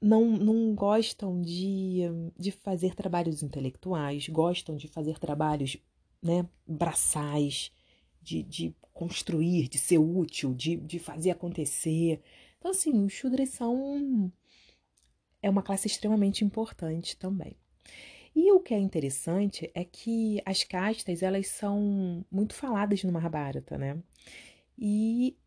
[0.02, 2.02] não, não gostam de,
[2.38, 5.78] de fazer trabalhos intelectuais, gostam de fazer trabalhos
[6.22, 7.72] né, braçais,
[8.22, 12.22] de, de construir, de ser útil, de, de fazer acontecer.
[12.58, 14.32] Então, assim, os Shudras são.
[15.42, 17.58] É uma classe extremamente importante também.
[18.36, 23.78] E o que é interessante é que as castas, elas são muito faladas no Mahabharata,
[23.78, 24.02] né?
[24.78, 25.38] E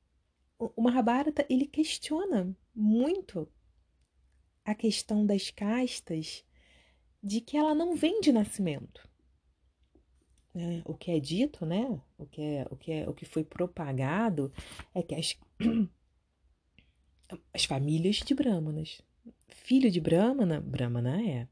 [0.58, 3.48] o Mahabharata, ele questiona muito
[4.64, 6.44] a questão das castas
[7.22, 9.08] de que ela não vem de nascimento.
[10.54, 12.00] É, o que é dito, né?
[12.16, 14.52] O que, é, o, que é, o que foi propagado
[14.94, 15.36] é que as,
[17.52, 19.02] as famílias de Brahmanas.
[19.48, 21.48] Filho de Brahmana, Brahmana é.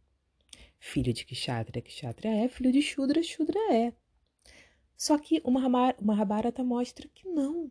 [0.84, 2.48] Filho de Kshatriya, Kshatriya é.
[2.48, 3.92] Filho de Shudra, Shudra é.
[4.96, 7.70] Só que o Mahabharata mostra que não.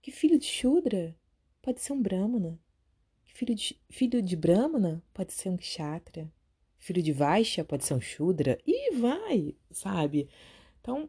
[0.00, 1.18] Que filho de Shudra
[1.60, 2.56] pode ser um Brahmana.
[3.24, 6.32] Que filho de, filho de Brahmana pode ser um Kshatriya.
[6.78, 8.56] Filho de Vaishya pode ser um Shudra.
[8.64, 10.28] E vai, sabe?
[10.80, 11.08] Então,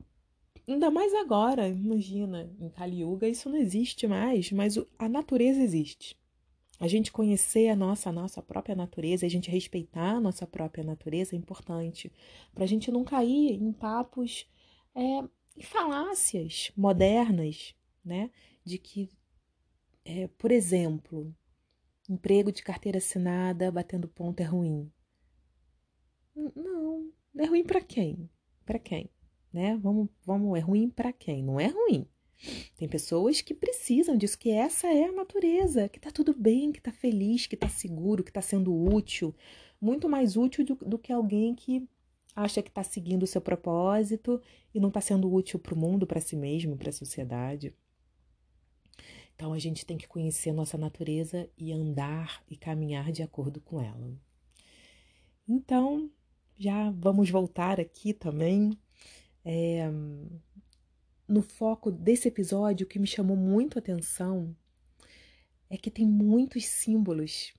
[0.67, 6.17] ainda mais agora, imagina, em Kali Yuga isso não existe mais, mas a natureza existe.
[6.79, 10.83] A gente conhecer a nossa, a nossa própria natureza, a gente respeitar a nossa própria
[10.83, 12.11] natureza é importante,
[12.53, 14.47] para a gente não cair em papos,
[14.93, 15.01] é,
[15.55, 17.73] em falácias modernas,
[18.05, 18.29] né?
[18.63, 19.09] De que,
[20.05, 21.35] é, por exemplo,
[22.07, 24.91] emprego de carteira assinada batendo ponto é ruim.
[26.55, 28.29] Não, é ruim para quem?
[28.65, 29.09] Para quem?
[29.51, 29.75] Né?
[29.77, 31.43] Vamos, vamos, é ruim para quem?
[31.43, 32.07] Não é ruim.
[32.77, 36.81] Tem pessoas que precisam disso, que essa é a natureza, que tá tudo bem, que
[36.81, 39.35] tá feliz, que tá seguro, que tá sendo útil,
[39.81, 41.87] muito mais útil do, do que alguém que
[42.35, 44.39] acha que está seguindo o seu propósito
[44.73, 47.73] e não está sendo útil para o mundo, para si mesmo, para a sociedade.
[49.35, 53.59] Então a gente tem que conhecer a nossa natureza e andar e caminhar de acordo
[53.59, 54.11] com ela.
[55.47, 56.11] Então,
[56.57, 58.77] já vamos voltar aqui também.
[59.45, 59.89] É,
[61.27, 64.55] no foco desse episódio, o que me chamou muito a atenção
[65.69, 67.53] é que tem muitos símbolos,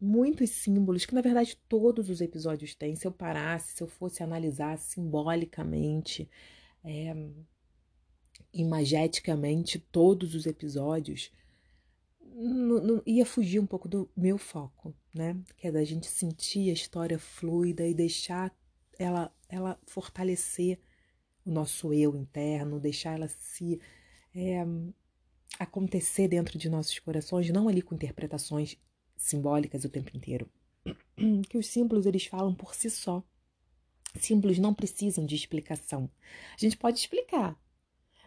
[0.00, 2.94] muitos símbolos, que na verdade todos os episódios têm.
[2.94, 6.30] Se eu parasse, se eu fosse analisar simbolicamente,
[6.84, 7.14] é,
[8.52, 11.32] imageticamente, todos os episódios,
[13.04, 15.36] ia fugir um pouco do meu foco, né?
[15.56, 18.54] Que é da gente sentir a história fluida e deixar
[18.96, 20.78] ela, ela fortalecer
[21.48, 23.80] o nosso eu interno, deixar ela se
[24.34, 24.66] é,
[25.58, 28.76] acontecer dentro de nossos corações, não ali com interpretações
[29.16, 30.48] simbólicas o tempo inteiro.
[31.48, 33.24] Que os símbolos eles falam por si só.
[34.14, 36.10] Símbolos não precisam de explicação.
[36.54, 37.58] A gente pode explicar,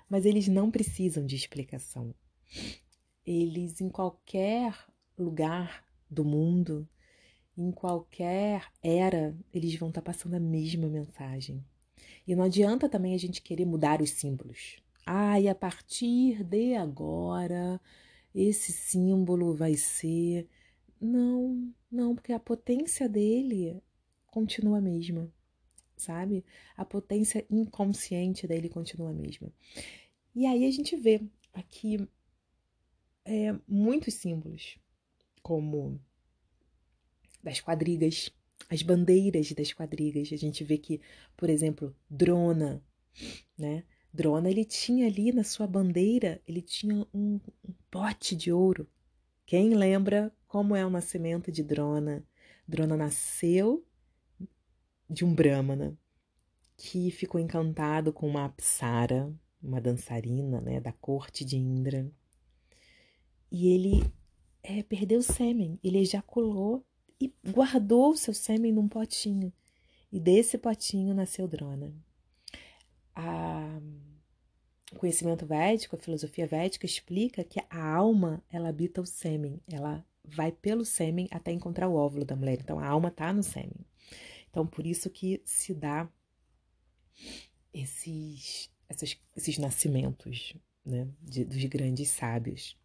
[0.09, 2.13] mas eles não precisam de explicação.
[3.25, 4.75] Eles em qualquer
[5.17, 6.89] lugar do mundo,
[7.55, 11.63] em qualquer era, eles vão estar tá passando a mesma mensagem.
[12.27, 14.81] E não adianta também a gente querer mudar os símbolos.
[15.05, 17.79] Ah, e a partir de agora,
[18.33, 20.47] esse símbolo vai ser.
[20.99, 23.81] Não, não, porque a potência dele
[24.27, 25.31] continua a mesma,
[25.97, 26.45] sabe?
[26.77, 29.51] A potência inconsciente dele continua a mesma.
[30.33, 31.21] E aí a gente vê
[31.53, 32.07] aqui
[33.25, 34.77] é, muitos símbolos,
[35.41, 35.99] como
[37.43, 38.31] das quadrigas,
[38.71, 40.31] as bandeiras das quadrigas.
[40.31, 41.01] A gente vê que,
[41.35, 42.81] por exemplo, Drona,
[43.57, 43.83] né?
[44.13, 48.87] Drona, ele tinha ali na sua bandeira, ele tinha um, um pote de ouro.
[49.45, 52.25] Quem lembra como é o nascimento de Drona?
[52.65, 53.85] Drona nasceu
[55.09, 55.97] de um Brahmana
[56.77, 62.09] que ficou encantado com uma Apsara, uma dançarina né, da corte de Indra.
[63.51, 64.11] E ele
[64.63, 66.85] é, perdeu o sêmen, ele ejaculou
[67.21, 69.53] e guardou o seu sêmen num potinho.
[70.11, 71.93] E desse potinho nasceu Drona.
[73.15, 73.79] A...
[74.91, 80.05] O conhecimento védico, a filosofia védica explica que a alma, ela habita o sêmen, ela
[80.25, 82.59] vai pelo sêmen até encontrar o óvulo da mulher.
[82.59, 83.85] Então a alma está no sêmen.
[84.49, 86.11] Então por isso que se dá
[87.73, 90.55] esses, esses, esses nascimentos
[90.85, 92.77] né, de, dos grandes sábios.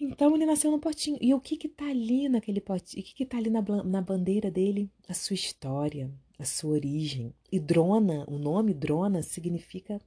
[0.00, 1.18] Então ele nasceu no potinho.
[1.20, 3.02] E o que que tá ali naquele potinho?
[3.02, 4.90] O que que tá ali na, na bandeira dele?
[5.06, 7.34] A sua história, a sua origem.
[7.52, 10.00] E Drona, o nome Drona significa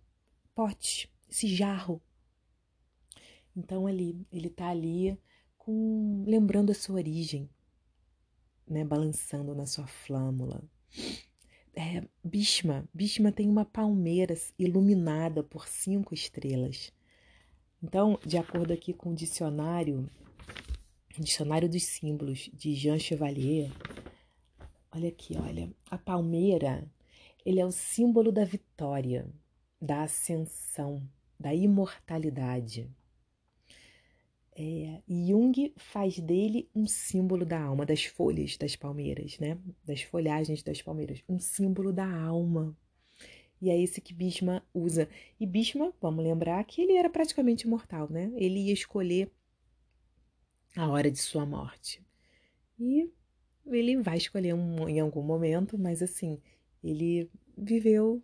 [0.56, 2.02] pote, esse jarro.
[3.56, 5.16] Então ali, ele tá ali
[5.58, 7.48] com lembrando a sua origem,
[8.68, 10.64] né, balançando na sua flâmula.
[11.76, 16.91] É, Bhishma, Bhishma tem uma palmeira iluminada por cinco estrelas.
[17.84, 20.10] Então, de acordo aqui com o dicionário,
[21.20, 23.70] dicionário dos símbolos de Jean Chevalier,
[24.90, 26.90] olha aqui, olha, a palmeira,
[27.46, 29.28] ele é o símbolo da vitória,
[29.82, 31.04] da ascensão,
[31.38, 32.90] da imortalidade.
[34.56, 39.58] É, Jung faz dele um símbolo da alma, das folhas das palmeiras, né?
[39.84, 42.78] Das folhagens das palmeiras, um símbolo da alma.
[43.64, 45.07] E é esse que Bhishma usa.
[45.39, 48.30] E Bhishma, vamos lembrar que ele era praticamente imortal, né?
[48.36, 49.32] Ele ia escolher
[50.76, 52.05] a hora de sua morte.
[52.78, 53.09] E
[53.66, 56.41] ele vai escolher um, em algum momento, mas assim,
[56.84, 58.22] ele viveu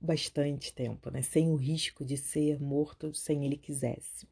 [0.00, 1.20] bastante tempo, né?
[1.20, 4.28] Sem o risco de ser morto sem ele quisesse.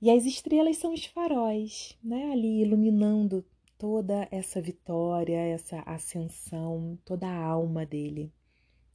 [0.00, 2.32] E as estrelas são os faróis, né?
[2.32, 3.44] Ali iluminando
[3.76, 8.32] toda essa vitória, essa ascensão, toda a alma dele.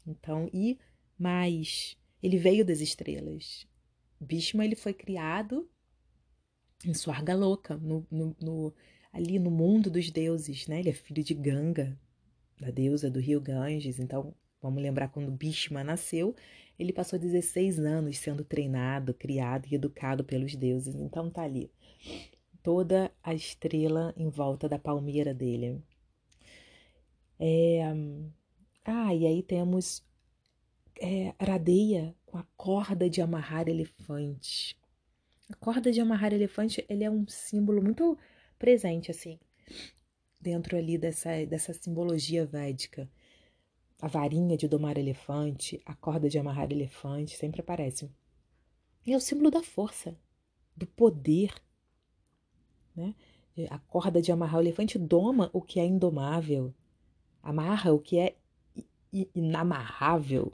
[0.08, 0.80] Então, e
[1.20, 3.68] mais, ele veio das estrelas.
[4.20, 5.70] Bhishma ele foi criado
[6.86, 8.74] em Swarga Louca, no, no, no,
[9.12, 10.80] ali no mundo dos deuses, né?
[10.80, 12.00] Ele é filho de Ganga,
[12.60, 14.00] da deusa do rio Ganges.
[14.00, 16.36] Então, vamos lembrar quando Bhishma nasceu,
[16.80, 20.96] ele passou 16 anos sendo treinado, criado e educado pelos deuses.
[20.96, 21.72] Então, tá ali
[22.62, 25.82] toda a estrela em volta da palmeira dele.
[27.40, 27.82] É...
[28.90, 30.02] Ah, e aí temos
[31.02, 34.76] é, Radeia com a corda de amarrar elefantes.
[35.50, 38.18] A corda de amarrar elefante, ele é um símbolo muito
[38.58, 39.38] presente, assim,
[40.40, 43.10] dentro ali dessa, dessa simbologia védica.
[44.02, 48.10] A varinha de domar elefante, a corda de amarrar elefante, sempre aparece.
[49.06, 50.18] E é o símbolo da força,
[50.78, 51.54] do poder,
[52.96, 53.14] né?
[53.70, 56.74] A corda de amarrar o elefante doma o que é indomável,
[57.44, 58.38] amarra o que é
[59.12, 60.52] inamarrável.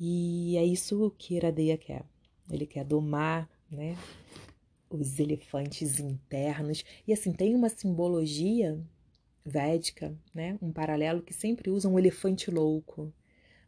[0.00, 2.04] E é isso que Iradeia quer.
[2.50, 3.96] Ele quer domar, né,
[4.88, 6.84] os elefantes internos.
[7.06, 8.80] E assim, tem uma simbologia
[9.44, 13.12] védica, né, um paralelo que sempre usa um elefante louco.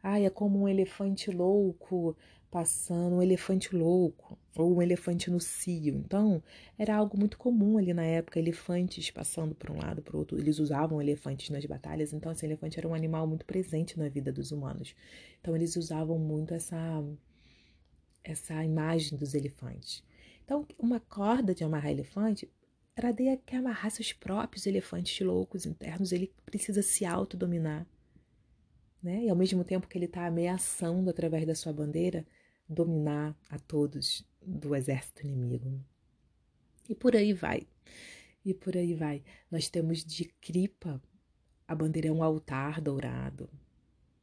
[0.02, 2.16] Ai, é como um elefante louco
[2.50, 5.94] passando, um elefante louco, ou um elefante no cio.
[5.96, 6.42] Então,
[6.78, 10.38] era algo muito comum ali na época, elefantes passando para um lado para o outro.
[10.38, 14.32] Eles usavam elefantes nas batalhas, então esse elefante era um animal muito presente na vida
[14.32, 14.94] dos humanos.
[15.40, 17.02] Então, eles usavam muito essa
[18.22, 20.04] essa imagem dos elefantes.
[20.44, 22.50] Então, uma corda de amarrar elefante,
[23.00, 27.86] Radeia quer amarrar seus próprios elefantes loucos internos, ele precisa se autodominar.
[29.02, 29.24] Né?
[29.24, 32.26] E ao mesmo tempo que ele está ameaçando através da sua bandeira
[32.72, 35.78] dominar a todos do exército inimigo.
[36.88, 37.66] E por aí vai.
[38.44, 39.22] E por aí vai.
[39.50, 41.00] Nós temos de Kripa,
[41.66, 43.50] a bandeira é um altar dourado.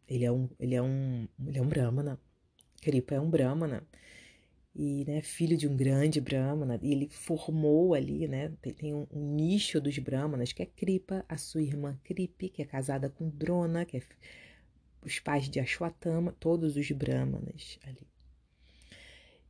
[0.08, 2.20] Ele é um, ele é um, ele é um brahmana.
[2.82, 3.86] Kripa é um brahmana
[4.78, 9.08] e né, filho de um grande brahmana, e ele formou ali, né, tem, tem um,
[9.12, 13.28] um, nicho dos brahmanas, que é Kripa, a sua irmã Kripi, que é casada com
[13.28, 14.02] Drona, que é
[15.02, 18.08] os pais de Ashwatthama, todos os brahmanas ali.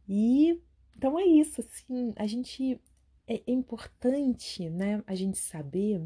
[0.08, 0.62] E
[0.96, 2.82] então é isso, assim, a gente
[3.28, 6.02] é, é importante, né, a gente saber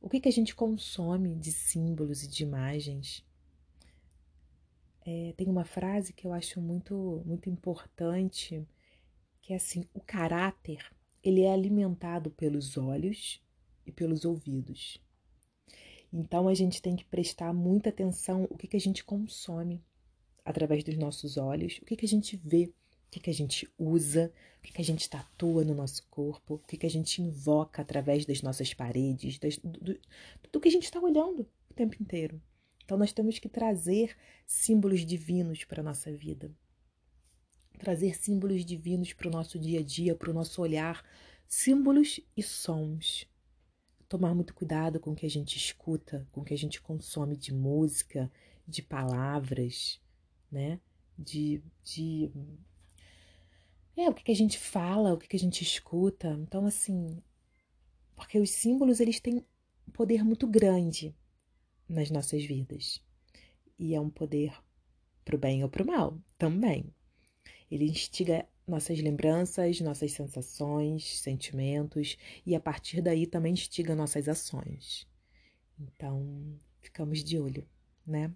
[0.00, 3.26] o que, que a gente consome de símbolos e de imagens
[5.04, 8.66] é, tem uma frase que eu acho muito, muito importante,
[9.40, 10.84] que é assim, o caráter,
[11.22, 13.42] ele é alimentado pelos olhos
[13.86, 15.02] e pelos ouvidos.
[16.12, 19.82] Então a gente tem que prestar muita atenção o que, que a gente consome
[20.48, 22.72] através dos nossos olhos, o que, que a gente vê,
[23.06, 26.54] o que, que a gente usa, o que, que a gente tatua no nosso corpo,
[26.54, 30.00] o que, que a gente invoca através das nossas paredes, das, do, do,
[30.50, 32.40] do que a gente está olhando o tempo inteiro.
[32.82, 36.50] Então nós temos que trazer símbolos divinos para a nossa vida.
[37.78, 41.04] Trazer símbolos divinos para o nosso dia a dia, para o nosso olhar,
[41.46, 43.28] símbolos e sons.
[44.08, 47.36] Tomar muito cuidado com o que a gente escuta, com o que a gente consome
[47.36, 48.32] de música,
[48.66, 50.00] de palavras,
[50.50, 50.80] né?
[51.18, 52.30] De, de
[53.96, 56.28] é, o que, que a gente fala, o que, que a gente escuta.
[56.40, 57.20] Então, assim,
[58.14, 59.44] porque os símbolos eles têm
[59.86, 61.14] um poder muito grande
[61.88, 63.02] nas nossas vidas.
[63.78, 64.52] E é um poder
[65.24, 66.94] para o bem ou para o mal também.
[67.70, 75.08] Ele instiga nossas lembranças, nossas sensações, sentimentos, e a partir daí também instiga nossas ações.
[75.78, 77.66] Então, ficamos de olho,
[78.06, 78.32] né?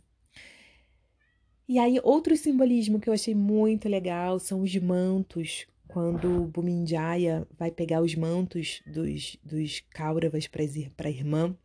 [1.73, 5.67] E aí, outro simbolismo que eu achei muito legal são os mantos.
[5.89, 11.57] Quando Bumindjaya vai pegar os mantos dos, dos Kauravas para a irmã,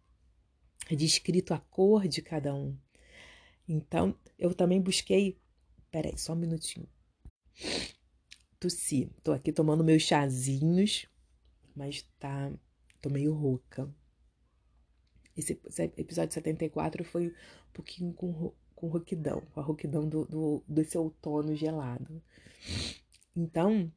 [0.90, 2.74] é descrito a cor de cada um.
[3.68, 5.38] Então, eu também busquei.
[5.92, 6.88] Peraí, só um minutinho.
[8.58, 9.12] Tossi.
[9.22, 11.06] Tô aqui tomando meus chazinhos,
[11.76, 12.50] mas tá.
[13.02, 13.94] Tô meio rouca.
[15.36, 20.64] Esse, esse episódio 74 foi um pouquinho com, com roquidão, com a roquidão do, do,
[20.68, 22.22] desse outono gelado.
[23.36, 23.92] Então,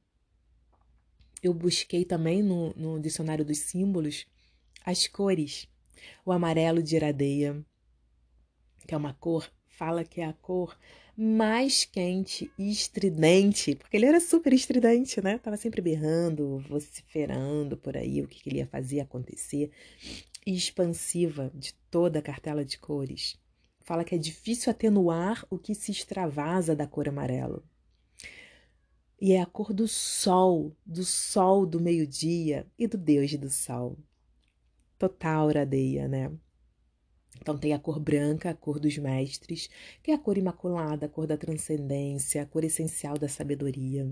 [1.43, 4.27] eu busquei também no, no dicionário dos símbolos
[4.85, 5.69] as cores
[6.25, 7.63] o amarelo de iradeia,
[8.87, 10.79] que é uma cor, fala que é a cor
[11.15, 15.37] mais quente e estridente, porque ele era super estridente, né?
[15.37, 19.71] Tava sempre berrando, vociferando por aí o que, que ele ia fazer acontecer,
[20.47, 23.39] e expansiva de toda a cartela de cores.
[23.91, 27.65] Fala que é difícil atenuar o que se extravasa da cor amarelo.
[29.21, 33.99] E é a cor do sol, do sol do meio-dia e do Deus do sol.
[34.97, 36.31] Total oradeia, né?
[37.41, 39.69] Então tem a cor branca, a cor dos mestres,
[40.05, 44.09] que é a cor imaculada, a cor da transcendência, a cor essencial da sabedoria,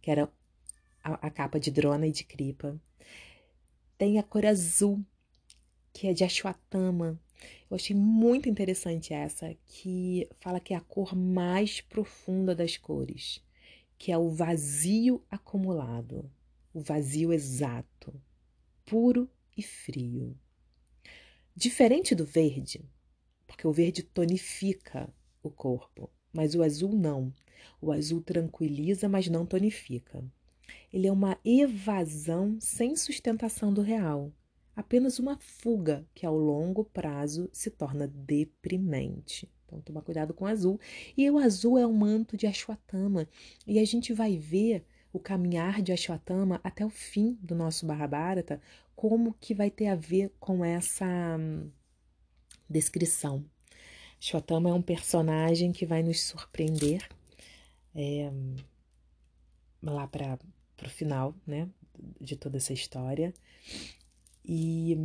[0.00, 0.32] que era
[1.02, 2.80] a, a capa de Drona e de Kripa.
[3.98, 5.04] Tem a cor azul,
[5.92, 7.20] que é de Ashwatthama.
[7.70, 13.42] Eu achei muito interessante essa, que fala que é a cor mais profunda das cores,
[13.98, 16.30] que é o vazio acumulado,
[16.74, 18.12] o vazio exato,
[18.84, 20.36] puro e frio.
[21.54, 22.84] Diferente do verde,
[23.46, 25.12] porque o verde tonifica
[25.42, 27.32] o corpo, mas o azul não.
[27.80, 30.24] O azul tranquiliza, mas não tonifica.
[30.92, 34.32] Ele é uma evasão sem sustentação do real,
[34.80, 39.48] apenas uma fuga que ao longo prazo se torna deprimente.
[39.66, 40.80] Então, toma cuidado com o azul.
[41.16, 43.28] E o azul é o manto de Ashwatthama.
[43.66, 48.60] E a gente vai ver o caminhar de Ashwatthama até o fim do nosso Mahabharata
[49.00, 51.06] como que vai ter a ver com essa
[51.38, 51.70] hum,
[52.68, 53.42] descrição.
[54.20, 57.08] Shotama é um personagem que vai nos surpreender
[57.94, 58.30] é,
[59.82, 60.38] lá para
[60.84, 61.66] o final né,
[62.20, 63.32] de toda essa história.
[64.44, 64.96] E,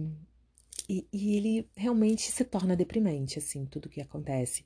[0.87, 4.65] e, e, ele realmente se torna deprimente, assim, tudo que acontece.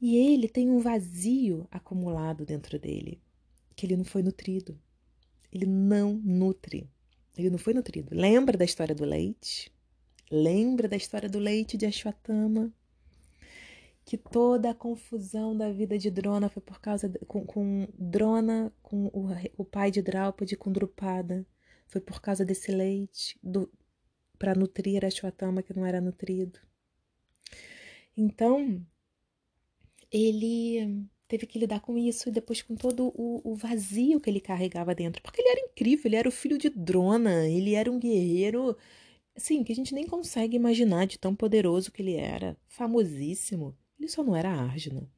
[0.00, 3.20] E ele tem um vazio acumulado dentro dele,
[3.74, 4.78] que ele não foi nutrido.
[5.50, 6.88] Ele não nutre.
[7.36, 8.14] Ele não foi nutrido.
[8.14, 9.72] Lembra da história do leite?
[10.30, 12.72] Lembra da história do leite de Ashwatthama?
[14.04, 18.72] Que toda a confusão da vida de Drona foi por causa de, com, com Drona,
[18.82, 21.46] com o, o pai de Draupadi, com Drupada.
[21.86, 23.38] Foi por causa desse leite
[24.38, 26.58] para nutrir Ashwatthama que não era nutrido.
[28.16, 28.84] Então,
[30.10, 34.40] ele teve que lidar com isso e depois com todo o, o, vazio que ele
[34.40, 35.22] carregava dentro.
[35.22, 38.76] Porque ele era incrível, ele era o filho de Drona, ele era um guerreiro,
[39.34, 43.76] assim, que a gente nem consegue imaginar de tão poderoso que ele era, famosíssimo.
[43.98, 45.10] Ele só não era Arjuna.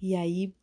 [0.00, 0.54] E aí,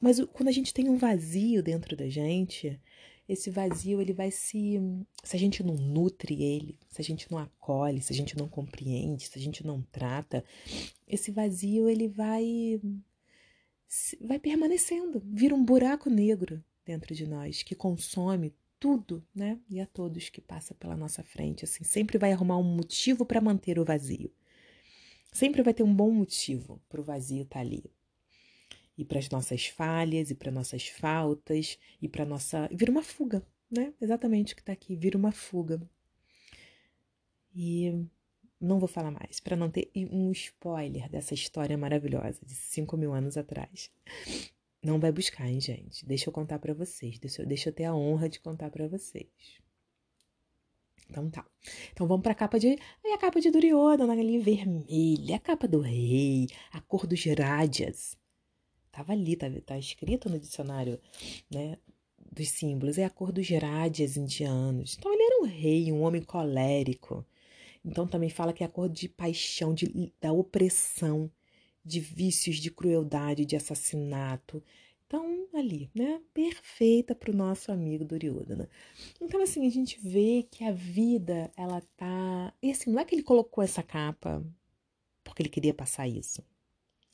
[0.00, 2.80] mas quando a gente tem um vazio dentro da gente,
[3.28, 4.80] esse vazio ele vai se
[5.22, 8.48] se a gente não nutre ele, se a gente não acolhe, se a gente não
[8.48, 10.44] compreende, se a gente não trata,
[11.06, 12.80] esse vazio ele vai
[14.20, 19.58] vai permanecendo, vira um buraco negro dentro de nós que consome tudo, né?
[19.68, 23.40] E a todos que passa pela nossa frente, assim, sempre vai arrumar um motivo para
[23.40, 24.30] manter o vazio.
[25.32, 27.84] Sempre vai ter um bom motivo para o vazio estar tá ali.
[28.96, 32.68] E para as nossas falhas, e para nossas faltas, e para nossa.
[32.72, 33.92] Vira uma fuga, né?
[34.00, 35.80] Exatamente o que está aqui, vira uma fuga.
[37.54, 38.06] E
[38.60, 43.12] não vou falar mais, para não ter um spoiler dessa história maravilhosa de 5 mil
[43.12, 43.90] anos atrás.
[44.82, 46.06] Não vai buscar, hein, gente?
[46.06, 47.18] Deixa eu contar para vocês.
[47.18, 49.26] Deixa, deixa eu ter a honra de contar para vocês.
[51.08, 51.44] Então tá.
[51.92, 52.68] Então vamos para a capa de.
[53.04, 58.16] Aí a capa de Duryodhana, ali vermelha, a capa do rei, a cor dos Rajas.
[58.96, 60.98] Tava ali, tá, tá escrito no dicionário,
[61.50, 61.76] né?
[62.32, 62.98] Dos símbolos.
[62.98, 64.96] É a cor dos Rajas indianos.
[64.98, 67.24] Então ele era um rei, um homem colérico
[67.86, 71.30] então também fala que é a cor de paixão, de, da opressão,
[71.84, 74.60] de vícios, de crueldade, de assassinato.
[75.06, 76.20] Então, ali, né?
[76.34, 78.68] Perfeita para o nosso amigo Duryodhana.
[79.20, 82.52] Então, assim, a gente vê que a vida, ela tá.
[82.60, 84.44] E assim, não é que ele colocou essa capa
[85.22, 86.42] porque ele queria passar isso.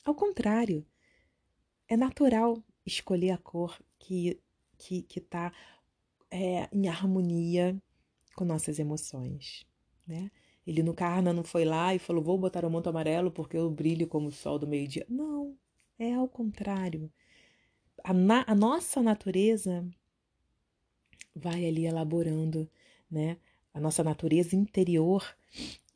[0.03, 0.83] Ao contrário,
[1.93, 4.39] é natural escolher a cor que,
[4.77, 5.53] que, que tá
[6.29, 7.79] é, em harmonia
[8.35, 9.65] com nossas emoções,
[10.07, 10.31] né?
[10.65, 13.69] Ele no Karna não foi lá e falou: vou botar o manto amarelo porque eu
[13.69, 15.05] brilho como o sol do meio-dia.
[15.07, 15.55] Não,
[15.99, 17.11] é ao contrário.
[18.03, 19.85] A, na, a nossa natureza
[21.35, 22.69] vai ali elaborando,
[23.09, 23.37] né?
[23.73, 25.35] A nossa natureza interior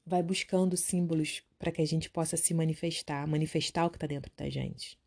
[0.06, 4.32] vai buscando símbolos para que a gente possa se manifestar, manifestar o que está dentro
[4.36, 4.98] da gente.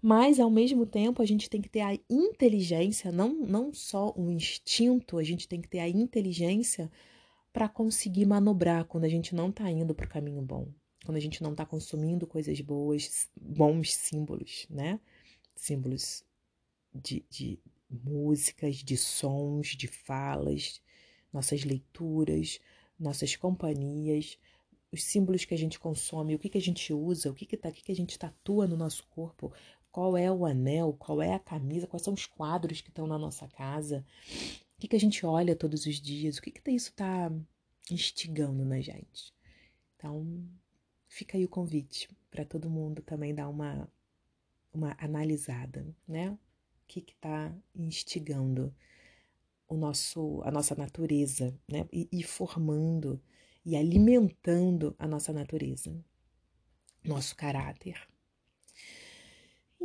[0.00, 4.30] Mas, ao mesmo tempo, a gente tem que ter a inteligência, não, não só o
[4.30, 6.90] instinto, a gente tem que ter a inteligência
[7.52, 10.68] para conseguir manobrar quando a gente não está indo para o caminho bom,
[11.04, 15.00] quando a gente não está consumindo coisas boas, bons símbolos, né?
[15.56, 16.24] Símbolos
[16.94, 17.58] de, de
[17.90, 20.80] músicas, de sons, de falas,
[21.32, 22.60] nossas leituras,
[22.98, 24.38] nossas companhias,
[24.90, 27.56] os símbolos que a gente consome, o que, que a gente usa, o que, que,
[27.56, 29.52] tá, o que, que a gente tatua no nosso corpo,
[29.90, 30.94] Qual é o anel?
[30.98, 31.86] Qual é a camisa?
[31.86, 34.04] Quais são os quadros que estão na nossa casa?
[34.76, 36.36] O que, que a gente olha todos os dias?
[36.36, 37.32] O que, que isso está
[37.90, 39.34] instigando na gente?
[39.96, 40.48] Então,
[41.08, 43.90] fica aí o convite para todo mundo também dar uma,
[44.72, 46.30] uma analisada, né?
[46.30, 46.38] O
[46.86, 48.72] que está instigando
[49.66, 51.88] o nosso, a nossa natureza, né?
[51.92, 53.20] E, e formando
[53.64, 55.94] e alimentando a nossa natureza,
[57.04, 58.00] nosso caráter.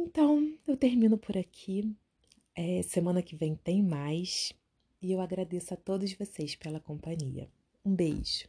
[0.06, 1.96] Então, eu termino por aqui.
[2.54, 4.52] É, semana que vem tem mais.
[5.02, 7.50] E eu agradeço a todos vocês pela companhia.
[7.86, 8.48] Um beijo.